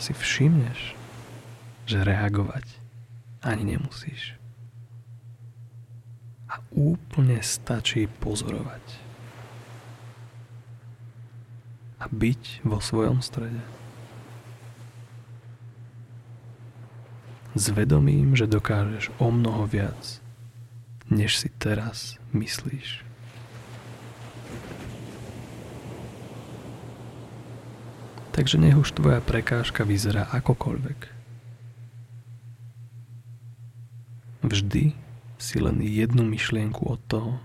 si 0.00 0.16
všimneš, 0.16 0.96
že 1.84 2.00
reagovať 2.00 2.85
ani 3.46 3.78
nemusíš. 3.78 4.34
A 6.50 6.58
úplne 6.74 7.38
stačí 7.46 8.10
pozorovať. 8.18 8.82
A 12.02 12.10
byť 12.10 12.66
vo 12.66 12.82
svojom 12.82 13.22
strede. 13.22 13.62
S 17.56 17.72
že 18.36 18.44
dokážeš 18.44 19.08
o 19.16 19.32
mnoho 19.32 19.64
viac, 19.64 20.20
než 21.08 21.40
si 21.40 21.48
teraz 21.48 22.20
myslíš. 22.36 23.06
Takže 28.36 28.60
nech 28.60 28.76
už 28.76 28.92
tvoja 28.92 29.24
prekážka 29.24 29.88
vyzerá 29.88 30.28
akokoľvek. 30.28 31.16
Vždy 34.56 34.96
si 35.36 35.60
len 35.60 35.84
jednu 35.84 36.24
myšlienku 36.24 36.88
od 36.88 36.96
toho, 37.12 37.36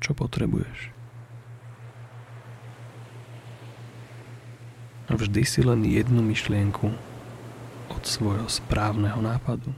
čo 0.00 0.16
potrebuješ. 0.16 0.88
Vždy 5.12 5.42
si 5.44 5.60
len 5.60 5.84
jednu 5.84 6.24
myšlienku 6.24 6.88
od 7.92 8.02
svojho 8.08 8.48
správneho 8.48 9.20
nápadu. 9.20 9.76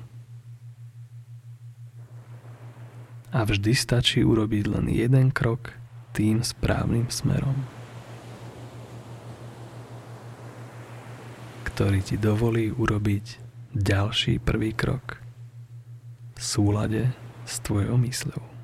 A 3.34 3.42
vždy 3.42 3.74
stačí 3.74 4.22
urobiť 4.22 4.78
len 4.78 4.86
jeden 4.94 5.34
krok 5.34 5.74
tým 6.14 6.46
správnym 6.46 7.10
smerom, 7.10 7.66
ktorý 11.66 11.98
ti 11.98 12.14
dovolí 12.14 12.70
urobiť 12.70 13.42
ďalší 13.74 14.38
prvý 14.38 14.70
krok 14.70 15.23
v 16.34 16.40
súlade 16.42 17.02
s 17.46 17.62
tvojou 17.62 17.96
mysľou. 18.02 18.54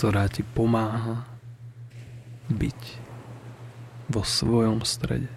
ktorá 0.00 0.32
ti 0.32 0.40
pomáha 0.40 1.28
byť 2.48 2.80
vo 4.08 4.24
svojom 4.24 4.80
strede. 4.80 5.28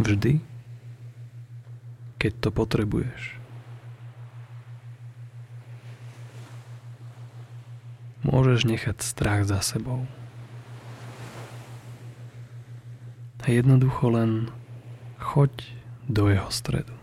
Vždy, 0.00 0.40
keď 2.26 2.42
to 2.42 2.50
potrebuješ. 2.50 3.38
Môžeš 8.26 8.66
nechať 8.66 8.98
strach 8.98 9.46
za 9.46 9.62
sebou. 9.62 10.10
a 13.46 13.54
jednoducho 13.54 14.10
len 14.10 14.50
choď 15.22 15.70
do 16.10 16.26
jeho 16.26 16.50
stredu. 16.50 16.95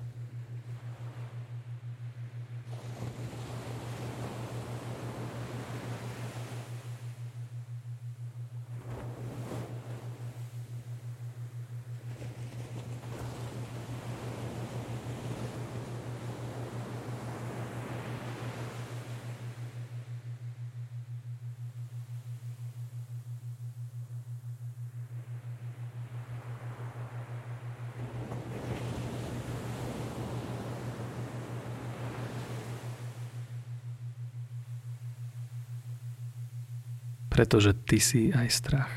Pretože 37.33 37.73
ty 37.73 37.97
si 37.97 38.29
aj 38.29 38.47
strach. 38.53 38.93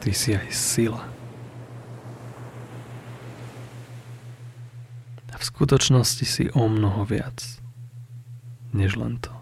Ty 0.00 0.10
si 0.16 0.32
aj 0.32 0.48
sila. 0.48 1.04
A 5.28 5.36
v 5.36 5.44
skutočnosti 5.44 6.24
si 6.24 6.48
o 6.56 6.64
mnoho 6.64 7.04
viac, 7.04 7.60
než 8.72 8.96
len 8.96 9.20
to. 9.20 9.35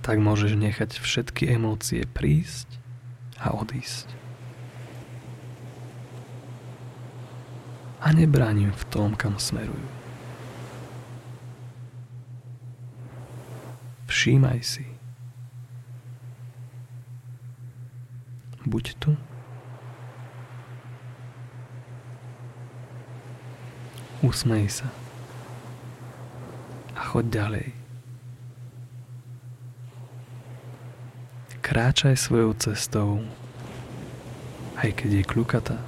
Tak 0.00 0.16
môžeš 0.16 0.56
nechať 0.56 0.96
všetky 0.96 1.52
emócie 1.52 2.08
prísť 2.08 2.80
a 3.40 3.52
odísť. 3.52 4.08
A 8.00 8.16
nebránim 8.16 8.72
v 8.72 8.84
tom, 8.88 9.12
kam 9.12 9.36
smerujú. 9.36 10.00
Všímaj 14.08 14.60
si. 14.64 14.88
Buď 18.64 18.96
tu. 18.96 19.12
Usmej 24.20 24.68
sa. 24.68 24.88
A 26.96 27.00
choď 27.04 27.24
ďalej. 27.32 27.79
Kráčaj 31.80 32.12
svojou 32.12 32.52
cestou, 32.60 33.24
aj 34.76 35.00
keď 35.00 35.10
je 35.16 35.24
kľukatá. 35.24 35.80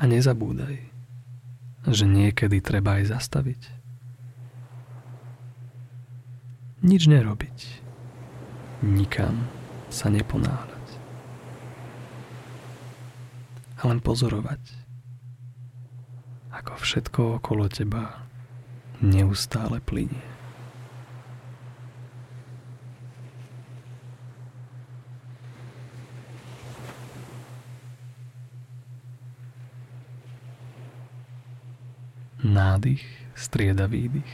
A 0.00 0.08
nezabúdaj, 0.08 0.80
že 1.84 2.08
niekedy 2.08 2.64
treba 2.64 2.96
aj 2.96 3.12
zastaviť. 3.12 3.60
Nič 6.80 7.04
nerobiť. 7.04 7.58
Nikam 8.80 9.44
sa 9.92 10.08
neponáhľať. 10.08 10.86
A 13.76 13.80
len 13.84 14.00
pozorovať, 14.00 14.64
ako 16.56 16.72
všetko 16.80 17.20
okolo 17.36 17.68
teba 17.68 18.24
neustále 19.04 19.84
plinie. 19.84 20.39
nádych, 32.80 33.04
strieda 33.36 33.84
výdych. 33.84 34.32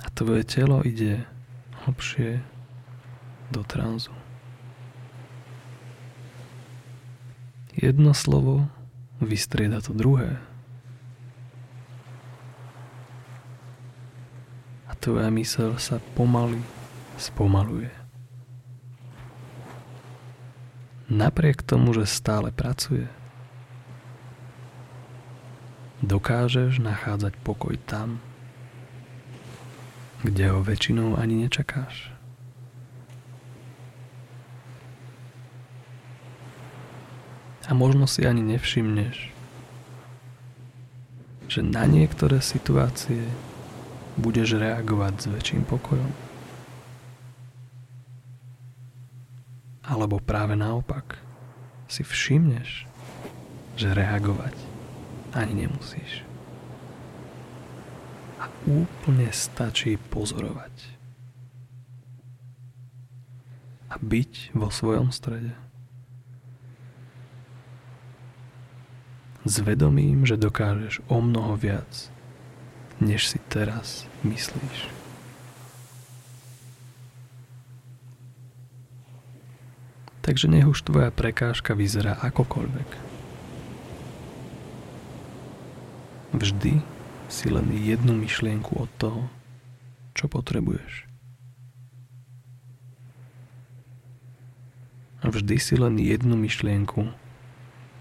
A 0.00 0.08
tvoje 0.16 0.48
telo 0.48 0.80
ide 0.80 1.28
hlbšie 1.84 2.40
do 3.52 3.60
tranzu. 3.68 4.16
Jedno 7.76 8.16
slovo 8.16 8.64
vystrieda 9.20 9.84
to 9.84 9.92
druhé. 9.92 10.40
A 14.88 14.96
tvoja 14.96 15.28
mysel 15.36 15.76
sa 15.76 16.00
pomaly 16.16 16.64
spomaluje. 17.20 17.92
Napriek 21.12 21.60
tomu, 21.60 21.92
že 21.92 22.08
stále 22.08 22.48
pracuje– 22.48 23.04
dokážeš 26.04 26.80
nachádzať 26.80 27.34
pokoj 27.40 27.76
tam, 27.88 28.20
kde 30.24 30.48
ho 30.52 30.64
väčšinou 30.64 31.20
ani 31.20 31.44
nečakáš. 31.44 32.12
A 37.64 37.72
možno 37.72 38.04
si 38.04 38.24
ani 38.28 38.44
nevšimneš, 38.44 39.32
že 41.48 41.60
na 41.64 41.88
niektoré 41.88 42.44
situácie 42.44 43.24
budeš 44.20 44.60
reagovať 44.60 45.14
s 45.16 45.26
väčším 45.32 45.62
pokojom. 45.64 46.12
Alebo 49.84 50.20
práve 50.20 50.56
naopak 50.56 51.20
si 51.88 52.04
všimneš, 52.04 52.88
že 53.76 53.92
reagovať 53.92 54.73
ani 55.34 55.66
nemusíš 55.66 56.24
a 58.44 58.50
úplne 58.68 59.32
stačí 59.32 59.96
pozorovať. 60.12 60.74
A 63.88 63.96
byť 63.96 64.52
vo 64.52 64.68
svojom 64.68 65.08
strede. 65.14 65.56
S 69.44 69.60
vedomím, 69.60 70.24
že 70.24 70.40
dokážeš 70.40 71.04
o 71.08 71.20
mnoho 71.20 71.56
viac, 71.56 72.08
než 73.00 73.28
si 73.28 73.38
teraz 73.52 74.08
myslíš. 74.24 74.88
Takže 80.24 80.48
nech 80.48 80.64
už 80.64 80.88
tvoja 80.88 81.12
prekážka 81.12 81.76
vyzerá 81.76 82.16
akokoľvek. 82.24 83.13
Vždy 86.34 86.82
si 87.30 87.46
len 87.46 87.70
jednu 87.70 88.10
myšlienku 88.18 88.74
od 88.74 88.90
toho, 88.98 89.30
čo 90.18 90.26
potrebuješ. 90.26 91.06
Vždy 95.22 95.56
si 95.62 95.78
len 95.78 95.94
jednu 95.94 96.34
myšlienku 96.34 97.06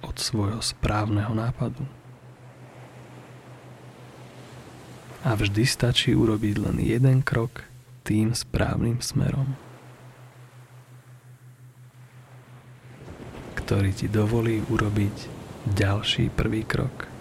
od 0.01 0.15
svojho 0.17 0.65
správneho 0.65 1.29
nápadu. 1.37 1.85
A 5.21 5.37
vždy 5.37 5.63
stačí 5.69 6.17
urobiť 6.17 6.55
len 6.57 6.81
jeden 6.81 7.21
krok 7.21 7.69
tým 8.01 8.33
správnym 8.33 8.97
smerom, 8.97 9.53
ktorý 13.55 13.93
ti 13.93 14.09
dovolí 14.09 14.65
urobiť 14.73 15.15
ďalší 15.77 16.33
prvý 16.33 16.65
krok 16.65 17.12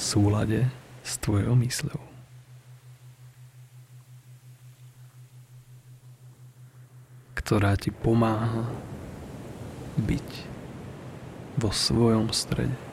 v 0.00 0.08
súlade 0.08 0.60
s 1.04 1.20
tvojou 1.20 1.52
mysľou. 1.60 2.00
ktorá 7.36 7.74
ti 7.74 7.90
pomáha 7.90 8.62
byť 9.98 10.28
vo 11.58 11.74
svojom 11.74 12.30
strede. 12.30 12.89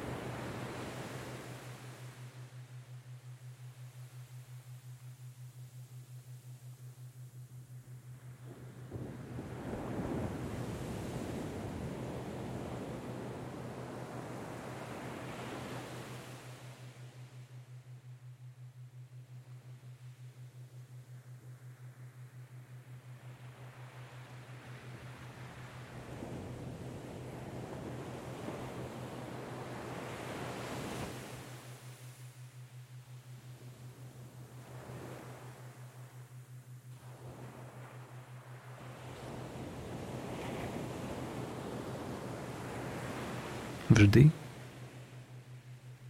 Vždy, 43.97 44.29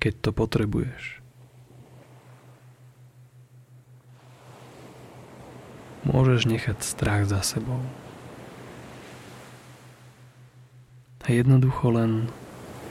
keď 0.03 0.13
to 0.19 0.29
potrebuješ. 0.35 1.23
Môžeš 6.03 6.51
nechať 6.51 6.83
strach 6.83 7.23
za 7.31 7.39
sebou. 7.47 7.79
A 11.23 11.31
jednoducho 11.31 11.95
len 11.95 12.27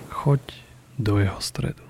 choď 0.08 0.40
do 0.96 1.20
jeho 1.20 1.40
stredu. 1.44 1.85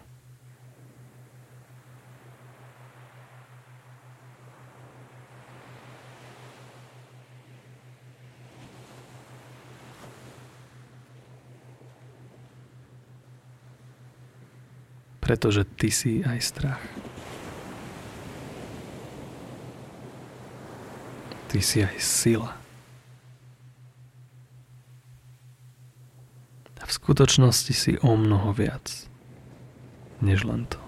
Pretože 15.26 15.66
ty 15.66 15.90
si 15.90 16.22
aj 16.22 16.38
strach. 16.38 16.84
Ty 21.50 21.58
si 21.58 21.82
aj 21.82 21.98
sila. 21.98 22.54
A 26.78 26.82
v 26.86 26.92
skutočnosti 26.94 27.74
si 27.74 27.98
o 28.06 28.14
mnoho 28.14 28.54
viac, 28.54 28.86
než 30.22 30.46
len 30.46 30.70
to. 30.70 30.85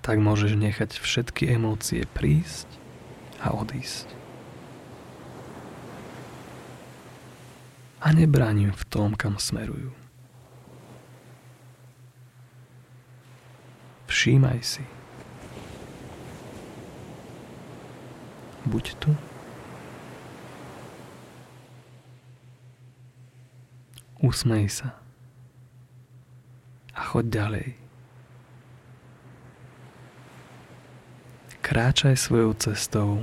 Tak 0.00 0.16
môžeš 0.16 0.56
nechať 0.56 0.96
všetky 0.96 1.52
emócie 1.52 2.08
prísť 2.08 2.68
a 3.40 3.52
odísť. 3.52 4.08
A 8.00 8.16
nebránim 8.16 8.72
v 8.72 8.84
tom, 8.88 9.12
kam 9.12 9.36
smerujú. 9.36 9.92
Všímaj 14.08 14.60
si. 14.64 14.84
Buď 18.64 18.96
tu. 18.96 19.12
Usmej 24.20 24.68
sa. 24.68 24.96
A 26.96 27.00
choď 27.04 27.24
ďalej. 27.28 27.89
Kráčaj 31.70 32.18
svojou 32.18 32.50
cestou, 32.58 33.22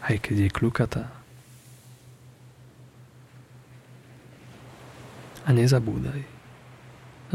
aj 0.00 0.16
keď 0.16 0.48
je 0.48 0.56
kľukatá. 0.56 1.04
A 5.44 5.52
nezabúdaj, 5.52 6.24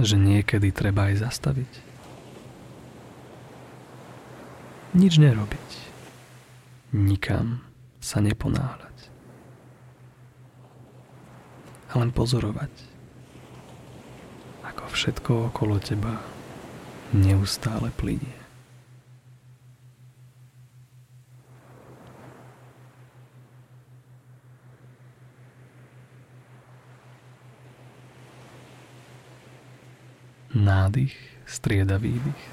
že 0.01 0.17
niekedy 0.17 0.73
treba 0.73 1.13
aj 1.13 1.29
zastaviť. 1.29 1.73
Nič 4.97 5.21
nerobiť. 5.21 5.69
Nikam 6.97 7.61
sa 8.01 8.17
neponáhľať. 8.17 8.97
A 11.85 12.01
len 12.01 12.09
pozorovať, 12.09 12.73
ako 14.65 14.83
všetko 14.89 15.31
okolo 15.53 15.77
teba 15.77 16.17
neustále 17.13 17.93
plinie. 17.93 18.40
Nádych 30.61 31.17
strieda 31.49 31.97
výdych. 31.97 32.43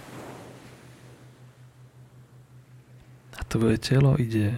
A 3.36 3.44
tvoje 3.44 3.76
telo 3.76 4.16
ide 4.16 4.56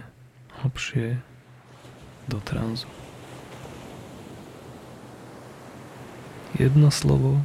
hlbšie 0.63 1.19
do 2.31 2.39
tranzu. 2.39 2.87
Jedno 6.55 6.87
slovo 6.95 7.43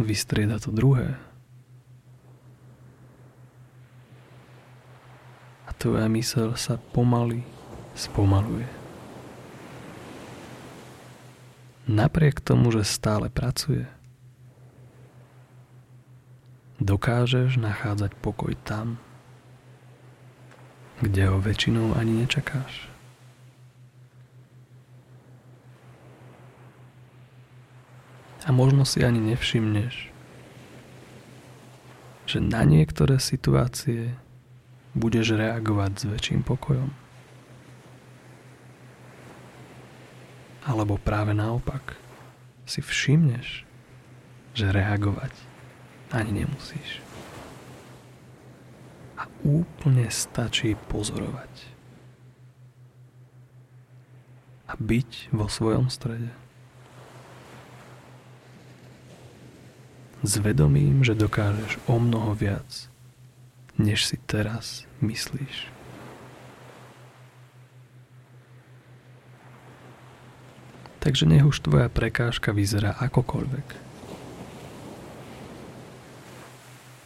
vystrieda 0.00 0.56
to 0.56 0.72
druhé. 0.72 1.20
A 5.68 5.70
tvoja 5.76 6.08
mysel 6.08 6.56
sa 6.56 6.80
pomaly 6.96 7.44
spomaluje. 7.92 8.68
Napriek 11.92 12.40
tomu, 12.40 12.72
že 12.72 12.88
stále 12.88 13.28
pracuje, 13.28 13.84
dokážeš 16.82 17.56
nachádzať 17.58 18.12
pokoj 18.18 18.54
tam, 18.66 18.98
kde 21.02 21.26
ho 21.30 21.38
väčšinou 21.42 21.98
ani 21.98 22.22
nečakáš. 22.22 22.86
A 28.42 28.50
možno 28.50 28.82
si 28.82 29.06
ani 29.06 29.22
nevšimneš, 29.22 30.10
že 32.26 32.38
na 32.42 32.66
niektoré 32.66 33.22
situácie 33.22 34.18
budeš 34.98 35.38
reagovať 35.38 35.92
s 35.94 36.04
väčším 36.10 36.42
pokojom. 36.42 36.90
Alebo 40.66 40.98
práve 40.98 41.34
naopak 41.34 41.98
si 42.66 42.82
všimneš, 42.82 43.66
že 44.54 44.70
reagovať 44.70 45.51
ani 46.12 46.44
nemusíš. 46.44 47.00
A 49.16 49.24
úplne 49.42 50.06
stačí 50.12 50.76
pozorovať. 50.92 51.50
A 54.68 54.76
byť 54.76 55.32
vo 55.32 55.48
svojom 55.48 55.88
strede. 55.88 56.32
S 60.22 60.38
vedomím, 60.38 61.02
že 61.02 61.18
dokážeš 61.18 61.82
o 61.90 61.98
mnoho 61.98 62.38
viac, 62.38 62.86
než 63.74 64.06
si 64.06 64.16
teraz 64.22 64.86
myslíš. 65.02 65.66
Takže 71.02 71.26
nech 71.26 71.42
už 71.42 71.66
tvoja 71.66 71.90
prekážka 71.90 72.54
vyzerá 72.54 72.94
akokoľvek. 73.02 73.91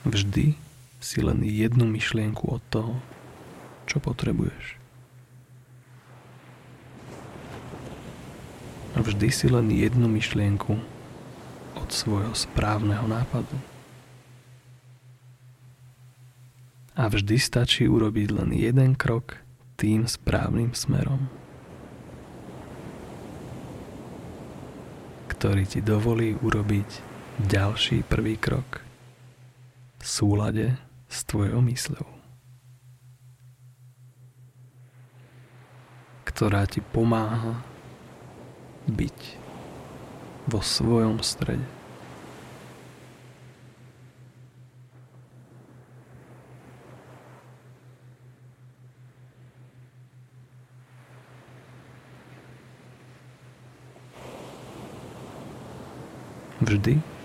Vždy 0.07 0.55
si 1.03 1.19
len 1.19 1.43
jednu 1.43 1.83
myšlienku 1.83 2.47
od 2.47 2.63
toho, 2.71 2.95
čo 3.91 3.99
potrebuješ. 3.99 4.79
Vždy 8.95 9.29
si 9.35 9.47
len 9.51 9.67
jednu 9.75 10.07
myšlienku 10.07 10.79
od 11.75 11.89
svojho 11.91 12.33
správneho 12.33 13.05
nápadu. 13.11 13.59
A 16.97 17.11
vždy 17.11 17.37
stačí 17.37 17.85
urobiť 17.85 18.29
len 18.31 18.55
jeden 18.57 18.95
krok 18.95 19.43
tým 19.77 20.07
správnym 20.07 20.73
smerom. 20.73 21.29
ktorý 25.37 25.69
ti 25.69 25.85
dovolí 25.85 26.33
urobiť 26.41 26.91
ďalší 27.45 28.09
prvý 28.09 28.41
krok 28.41 28.86
v 30.07 30.15
súlade 30.15 30.67
s 31.11 31.27
tvojou 31.27 31.59
mysľou, 31.67 32.07
ktorá 36.23 36.63
ti 36.71 36.79
pomáha 36.79 37.59
byť 38.87 39.19
vo 40.47 40.63
svojom 40.63 41.19
strede. 41.27 41.67
Vždy, 56.63 57.16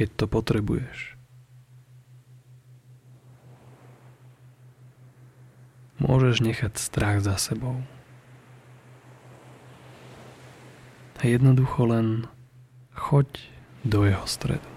keď 0.00 0.16
to 0.16 0.24
potrebuješ. 0.32 1.12
Môžeš 6.00 6.40
nechať 6.40 6.80
strach 6.80 7.20
za 7.20 7.36
sebou. 7.36 7.84
A 11.20 11.28
jednoducho 11.28 11.84
len 11.84 12.24
choď 12.96 13.28
do 13.84 14.08
jeho 14.08 14.24
stredu. 14.24 14.69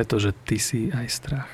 Pretože 0.00 0.32
ty 0.48 0.56
si 0.56 0.88
aj 0.88 1.06
strach. 1.12 1.52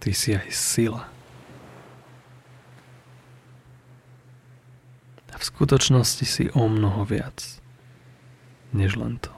Ty 0.00 0.10
si 0.16 0.32
aj 0.32 0.48
sila. 0.48 1.04
A 5.28 5.36
v 5.36 5.44
skutočnosti 5.44 6.24
si 6.24 6.48
o 6.56 6.64
mnoho 6.64 7.04
viac, 7.04 7.60
než 8.72 8.96
len 8.96 9.20
to. 9.20 9.33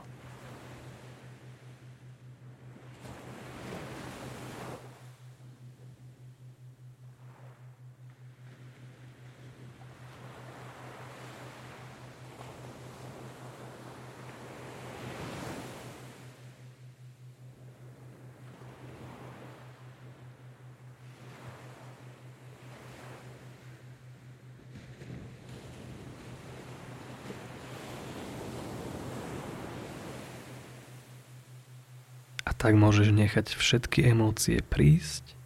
Tak 32.67 32.75
môžeš 32.75 33.15
nechať 33.15 33.55
všetky 33.55 34.11
emócie 34.11 34.59
prísť 34.59 35.39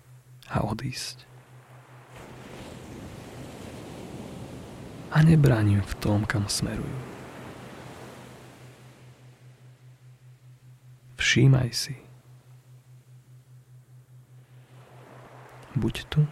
a 0.49 0.65
odísť. 0.65 1.29
A 5.13 5.21
nebránim 5.21 5.85
v 5.85 5.95
tom, 6.01 6.25
kam 6.25 6.49
smerujú. 6.49 6.89
Všímaj 11.21 11.69
si. 11.77 12.01
Buď 15.77 16.09
tu. 16.09 16.25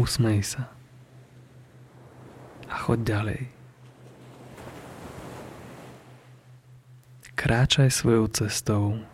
Usmej 0.00 0.48
sa. 0.48 0.72
A 2.72 2.88
choď 2.88 3.04
ďalej. 3.04 3.63
Kráčaj 7.44 7.92
svojou 7.92 8.24
cestou, 8.32 9.04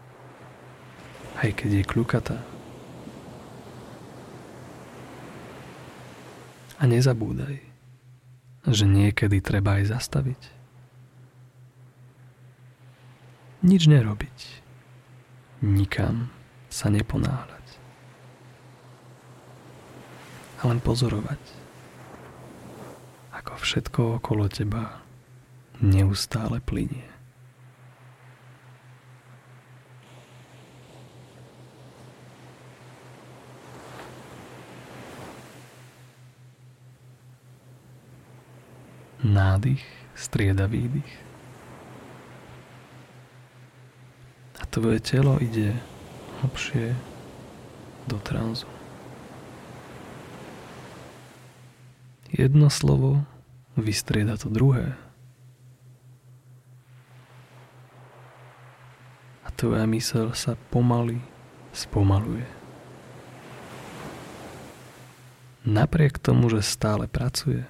aj 1.42 1.50
keď 1.50 1.82
je 1.82 1.84
kľukatá. 1.90 2.38
A 6.78 6.86
nezabúdaj, 6.86 7.58
že 8.70 8.86
niekedy 8.86 9.42
treba 9.42 9.82
aj 9.82 9.98
zastaviť. 9.98 10.42
Nič 13.66 13.90
nerobiť. 13.90 14.38
nikam 15.66 16.30
sa 16.70 16.86
neponáhľať. 16.86 17.66
A 20.62 20.70
len 20.70 20.78
pozorovať, 20.78 21.42
ako 23.34 23.58
všetko 23.58 24.22
okolo 24.22 24.46
teba 24.46 25.02
neustále 25.82 26.62
plinie. 26.62 27.19
Nádych 39.30 39.86
strieda 40.18 40.66
výdych. 40.66 41.06
A 44.58 44.66
tvoje 44.66 44.98
telo 44.98 45.38
ide 45.38 45.78
hlbšie 46.42 46.98
do 48.10 48.18
tranzu. 48.18 48.66
Jedno 52.34 52.66
slovo 52.70 53.22
vystrieda 53.78 54.34
to 54.34 54.50
druhé. 54.50 54.98
A 59.46 59.48
tvoja 59.54 59.86
mysel 59.86 60.34
sa 60.34 60.58
pomaly 60.74 61.22
spomaluje. 61.70 62.46
Napriek 65.66 66.18
tomu, 66.18 66.50
že 66.50 66.66
stále 66.66 67.06
pracuje, 67.06 67.62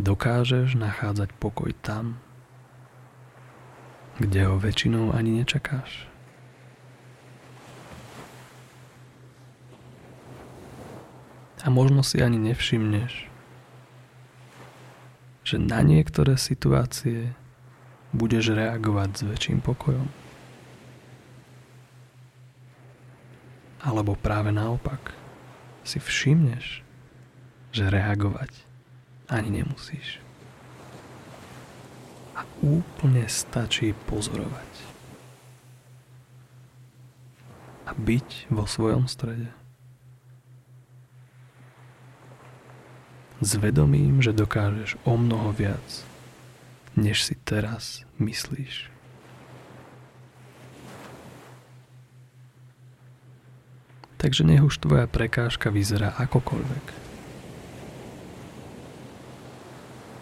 dokážeš 0.00 0.76
nachádzať 0.76 1.30
pokoj 1.36 1.72
tam, 1.84 2.16
kde 4.20 4.48
ho 4.48 4.60
väčšinou 4.60 5.12
ani 5.16 5.40
nečakáš. 5.40 6.08
A 11.60 11.68
možno 11.68 12.00
si 12.00 12.20
ani 12.24 12.40
nevšimneš, 12.40 13.28
že 15.44 15.56
na 15.60 15.84
niektoré 15.84 16.40
situácie 16.40 17.36
budeš 18.16 18.56
reagovať 18.56 19.10
s 19.12 19.22
väčším 19.28 19.60
pokojom. 19.60 20.08
Alebo 23.80 24.16
práve 24.16 24.52
naopak 24.52 25.12
si 25.84 26.00
všimneš, 26.00 26.84
že 27.72 27.84
reagovať 27.88 28.69
ani 29.30 29.62
nemusíš. 29.62 30.18
A 32.34 32.42
úplne 32.60 33.24
stačí 33.30 33.94
pozorovať. 34.10 34.70
A 37.86 37.94
byť 37.94 38.50
vo 38.50 38.66
svojom 38.66 39.06
strede. 39.06 39.50
S 43.40 43.56
vedomím, 43.56 44.20
že 44.20 44.36
dokážeš 44.36 45.00
o 45.08 45.16
mnoho 45.16 45.56
viac, 45.56 46.04
než 46.92 47.24
si 47.24 47.34
teraz 47.40 48.04
myslíš. 48.20 48.92
Takže 54.20 54.44
nech 54.44 54.60
už 54.60 54.84
tvoja 54.84 55.08
prekážka 55.08 55.72
vyzerá 55.72 56.12
akokoľvek. 56.20 56.99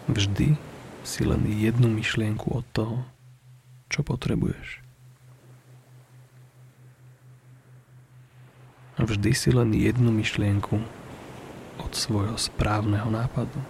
Vždy 0.09 0.57
si 1.05 1.21
len 1.21 1.45
jednu 1.45 1.85
myšlienku 1.85 2.49
od 2.49 2.65
toho, 2.73 3.05
čo 3.93 4.01
potrebuješ. 4.01 4.81
Vždy 8.97 9.31
si 9.37 9.53
len 9.53 9.69
jednu 9.69 10.09
myšlienku 10.09 10.81
od 11.77 11.91
svojho 11.93 12.41
správneho 12.41 13.05
nápadu. 13.13 13.61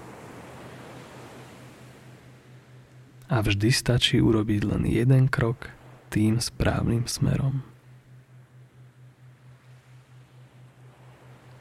A 3.27 3.43
vždy 3.43 3.69
stačí 3.69 4.23
urobiť 4.23 4.63
len 4.63 4.87
jeden 4.87 5.27
krok 5.27 5.75
tým 6.07 6.39
správnym 6.39 7.03
smerom, 7.03 7.67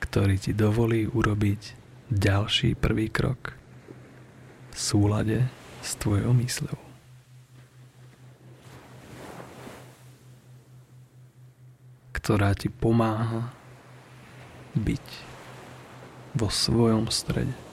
ktorý 0.01 0.39
ti 0.39 0.55
dovolí 0.55 1.11
urobiť 1.11 1.75
ďalší 2.15 2.79
prvý 2.79 3.11
krok 3.11 3.58
súlade 4.79 5.43
s 5.83 5.99
tvojou 5.99 6.31
mysľou. 6.39 6.79
ktorá 12.29 12.53
ti 12.53 12.69
pomáha 12.69 13.49
byť 14.77 15.07
vo 16.37 16.53
svojom 16.53 17.09
strede. 17.09 17.68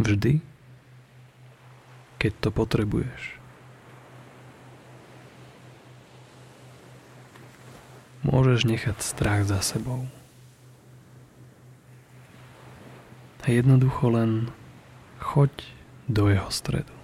Vždy, 0.00 0.40
keď 2.16 2.32
to 2.38 2.48
potrebuješ. 2.54 3.36
Môžeš 8.22 8.64
nechať 8.70 9.02
strach 9.02 9.42
za 9.42 9.58
sebou. 9.58 10.06
A 13.42 13.50
jednoducho 13.50 14.14
len 14.14 14.54
choď 15.18 15.50
do 16.06 16.30
jeho 16.30 16.46
stredu. 16.54 17.01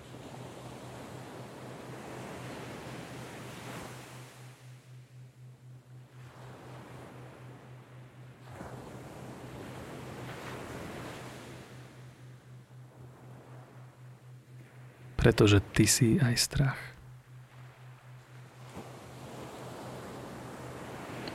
Pretože 15.28 15.60
ty 15.60 15.84
si 15.84 16.16
aj 16.16 16.34
strach. 16.40 16.80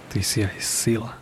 Ty 0.10 0.18
si 0.26 0.42
aj 0.42 0.58
sila. 0.58 1.14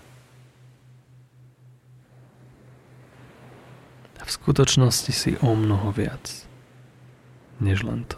A 4.16 4.24
v 4.24 4.32
skutočnosti 4.32 5.12
si 5.12 5.36
o 5.44 5.52
mnoho 5.52 5.92
viac, 5.92 6.48
než 7.60 7.84
len 7.84 8.08
to. 8.08 8.16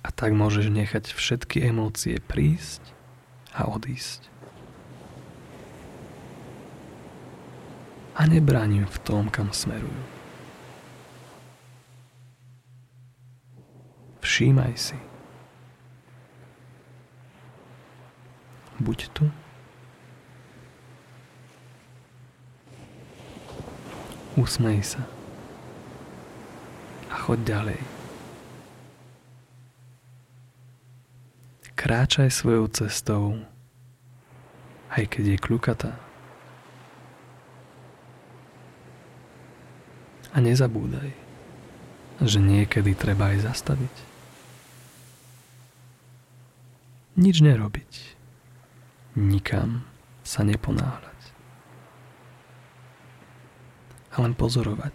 A 0.00 0.08
tak 0.20 0.36
môžeš 0.36 0.68
nechať 0.68 1.16
všetky 1.16 1.64
emócie 1.64 2.20
prísť 2.20 2.84
a 3.56 3.64
odísť. 3.64 4.30
a 8.20 8.28
nebránim 8.28 8.84
v 8.84 8.98
tom, 9.00 9.32
kam 9.32 9.48
smerujú. 9.48 10.04
Všímaj 14.20 14.76
si. 14.76 14.98
Buď 18.76 19.08
tu. 19.16 19.24
Usmej 24.36 24.84
sa. 24.84 25.00
A 27.08 27.16
choď 27.16 27.40
ďalej. 27.56 27.99
Kráčaj 31.90 32.30
svojou 32.30 32.70
cestou, 32.70 33.42
aj 34.94 35.10
keď 35.10 35.34
je 35.34 35.38
kľukatá. 35.42 35.98
A 40.30 40.38
nezabúdaj, 40.38 41.10
že 42.22 42.38
niekedy 42.38 42.94
treba 42.94 43.34
aj 43.34 43.42
zastaviť. 43.42 43.94
Nič 47.18 47.42
nerobiť. 47.42 47.92
Nikam 49.18 49.82
sa 50.22 50.46
neponáhľať. 50.46 51.20
A 54.14 54.16
len 54.22 54.38
pozorovať, 54.38 54.94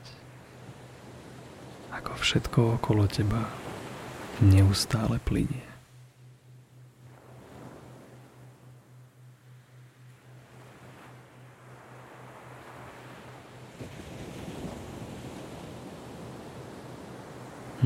ako 1.92 2.12
všetko 2.24 2.80
okolo 2.80 3.04
teba 3.12 3.52
neustále 4.40 5.20
plinie. 5.20 5.75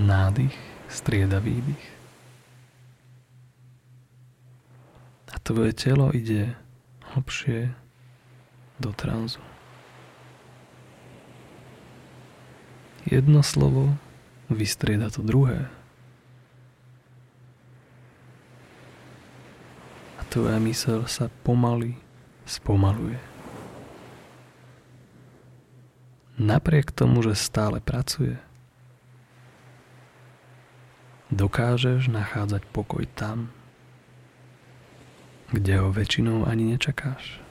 Nádych 0.09 0.57
strieda 0.89 1.37
výdych. 1.37 1.85
A 5.29 5.37
tvoje 5.37 5.77
telo 5.77 6.09
ide 6.09 6.57
hlbšie 7.13 7.69
do 8.81 8.89
tranzu. 8.97 9.41
Jedno 13.05 13.45
slovo 13.45 13.93
vystrieda 14.49 15.13
to 15.13 15.21
druhé. 15.21 15.69
A 20.17 20.21
tvoja 20.25 20.57
mysel 20.57 21.05
sa 21.05 21.29
pomaly 21.45 21.93
spomaluje. 22.49 23.21
Napriek 26.41 26.89
tomu, 26.89 27.21
že 27.21 27.37
stále 27.37 27.77
pracuje– 27.77 28.41
dokážeš 31.29 32.09
nachádzať 32.09 32.65
pokoj 32.73 33.05
tam, 33.13 33.53
kde 35.53 35.81
ho 35.81 35.89
väčšinou 35.93 36.45
ani 36.45 36.73
nečakáš. 36.73 37.41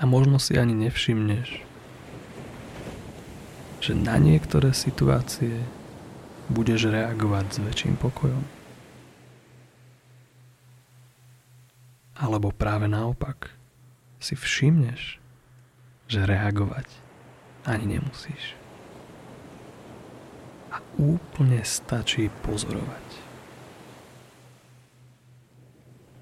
A 0.00 0.08
možno 0.08 0.40
si 0.42 0.58
ani 0.58 0.74
nevšimneš, 0.74 1.62
že 3.78 3.92
na 3.94 4.18
niektoré 4.18 4.74
situácie 4.74 5.62
budeš 6.50 6.90
reagovať 6.90 7.46
s 7.54 7.58
väčším 7.62 7.94
pokojom. 8.00 8.42
Alebo 12.18 12.50
práve 12.50 12.90
naopak 12.90 13.54
si 14.18 14.34
všimneš, 14.34 15.18
že 16.06 16.20
reagovať 16.22 17.11
ani 17.66 17.98
nemusíš. 17.98 18.58
A 20.72 20.80
úplne 20.98 21.62
stačí 21.62 22.32
pozorovať. 22.42 23.06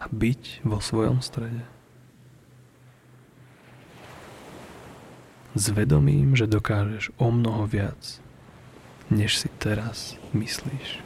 A 0.01 0.09
byť 0.09 0.64
vo 0.64 0.80
svojom 0.80 1.20
strede. 1.20 1.64
S 5.55 5.66
že 6.38 6.47
dokážeš 6.47 7.11
o 7.18 7.28
mnoho 7.34 7.66
viac, 7.66 8.22
než 9.11 9.36
si 9.36 9.51
teraz 9.59 10.14
myslíš. 10.30 11.03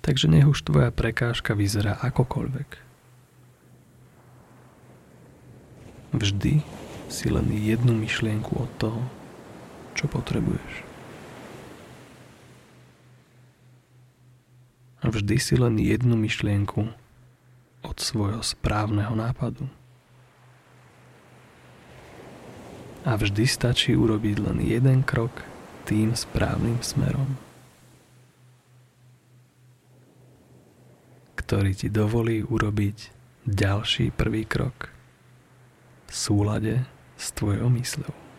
Takže 0.00 0.26
nech 0.26 0.48
už 0.48 0.64
tvoja 0.64 0.90
prekážka 0.90 1.52
vyzerá 1.52 2.00
akokoľvek 2.00 2.89
Vždy 6.10 6.66
si 7.06 7.26
len 7.30 7.46
jednu 7.54 7.94
myšlienku 7.94 8.50
od 8.58 8.70
toho, 8.82 9.02
čo 9.94 10.10
potrebuješ. 10.10 10.72
A 15.00 15.08
vždy 15.08 15.36
si 15.38 15.54
len 15.54 15.78
jednu 15.78 16.18
myšlienku 16.18 16.90
od 17.86 17.96
svojho 17.96 18.42
správneho 18.42 19.14
nápadu. 19.14 19.70
A 23.06 23.16
vždy 23.16 23.48
stačí 23.48 23.96
urobiť 23.96 24.36
len 24.44 24.60
jeden 24.60 25.00
krok 25.06 25.32
tým 25.88 26.12
správnym 26.12 26.76
smerom, 26.84 27.40
ktorý 31.38 31.72
ti 31.72 31.88
dovolí 31.88 32.44
urobiť 32.44 32.98
ďalší 33.48 34.12
prvý 34.12 34.44
krok 34.44 34.99
súlade 36.10 36.84
s 37.14 37.30
tvojou 37.32 37.70
mysľou. 37.70 38.29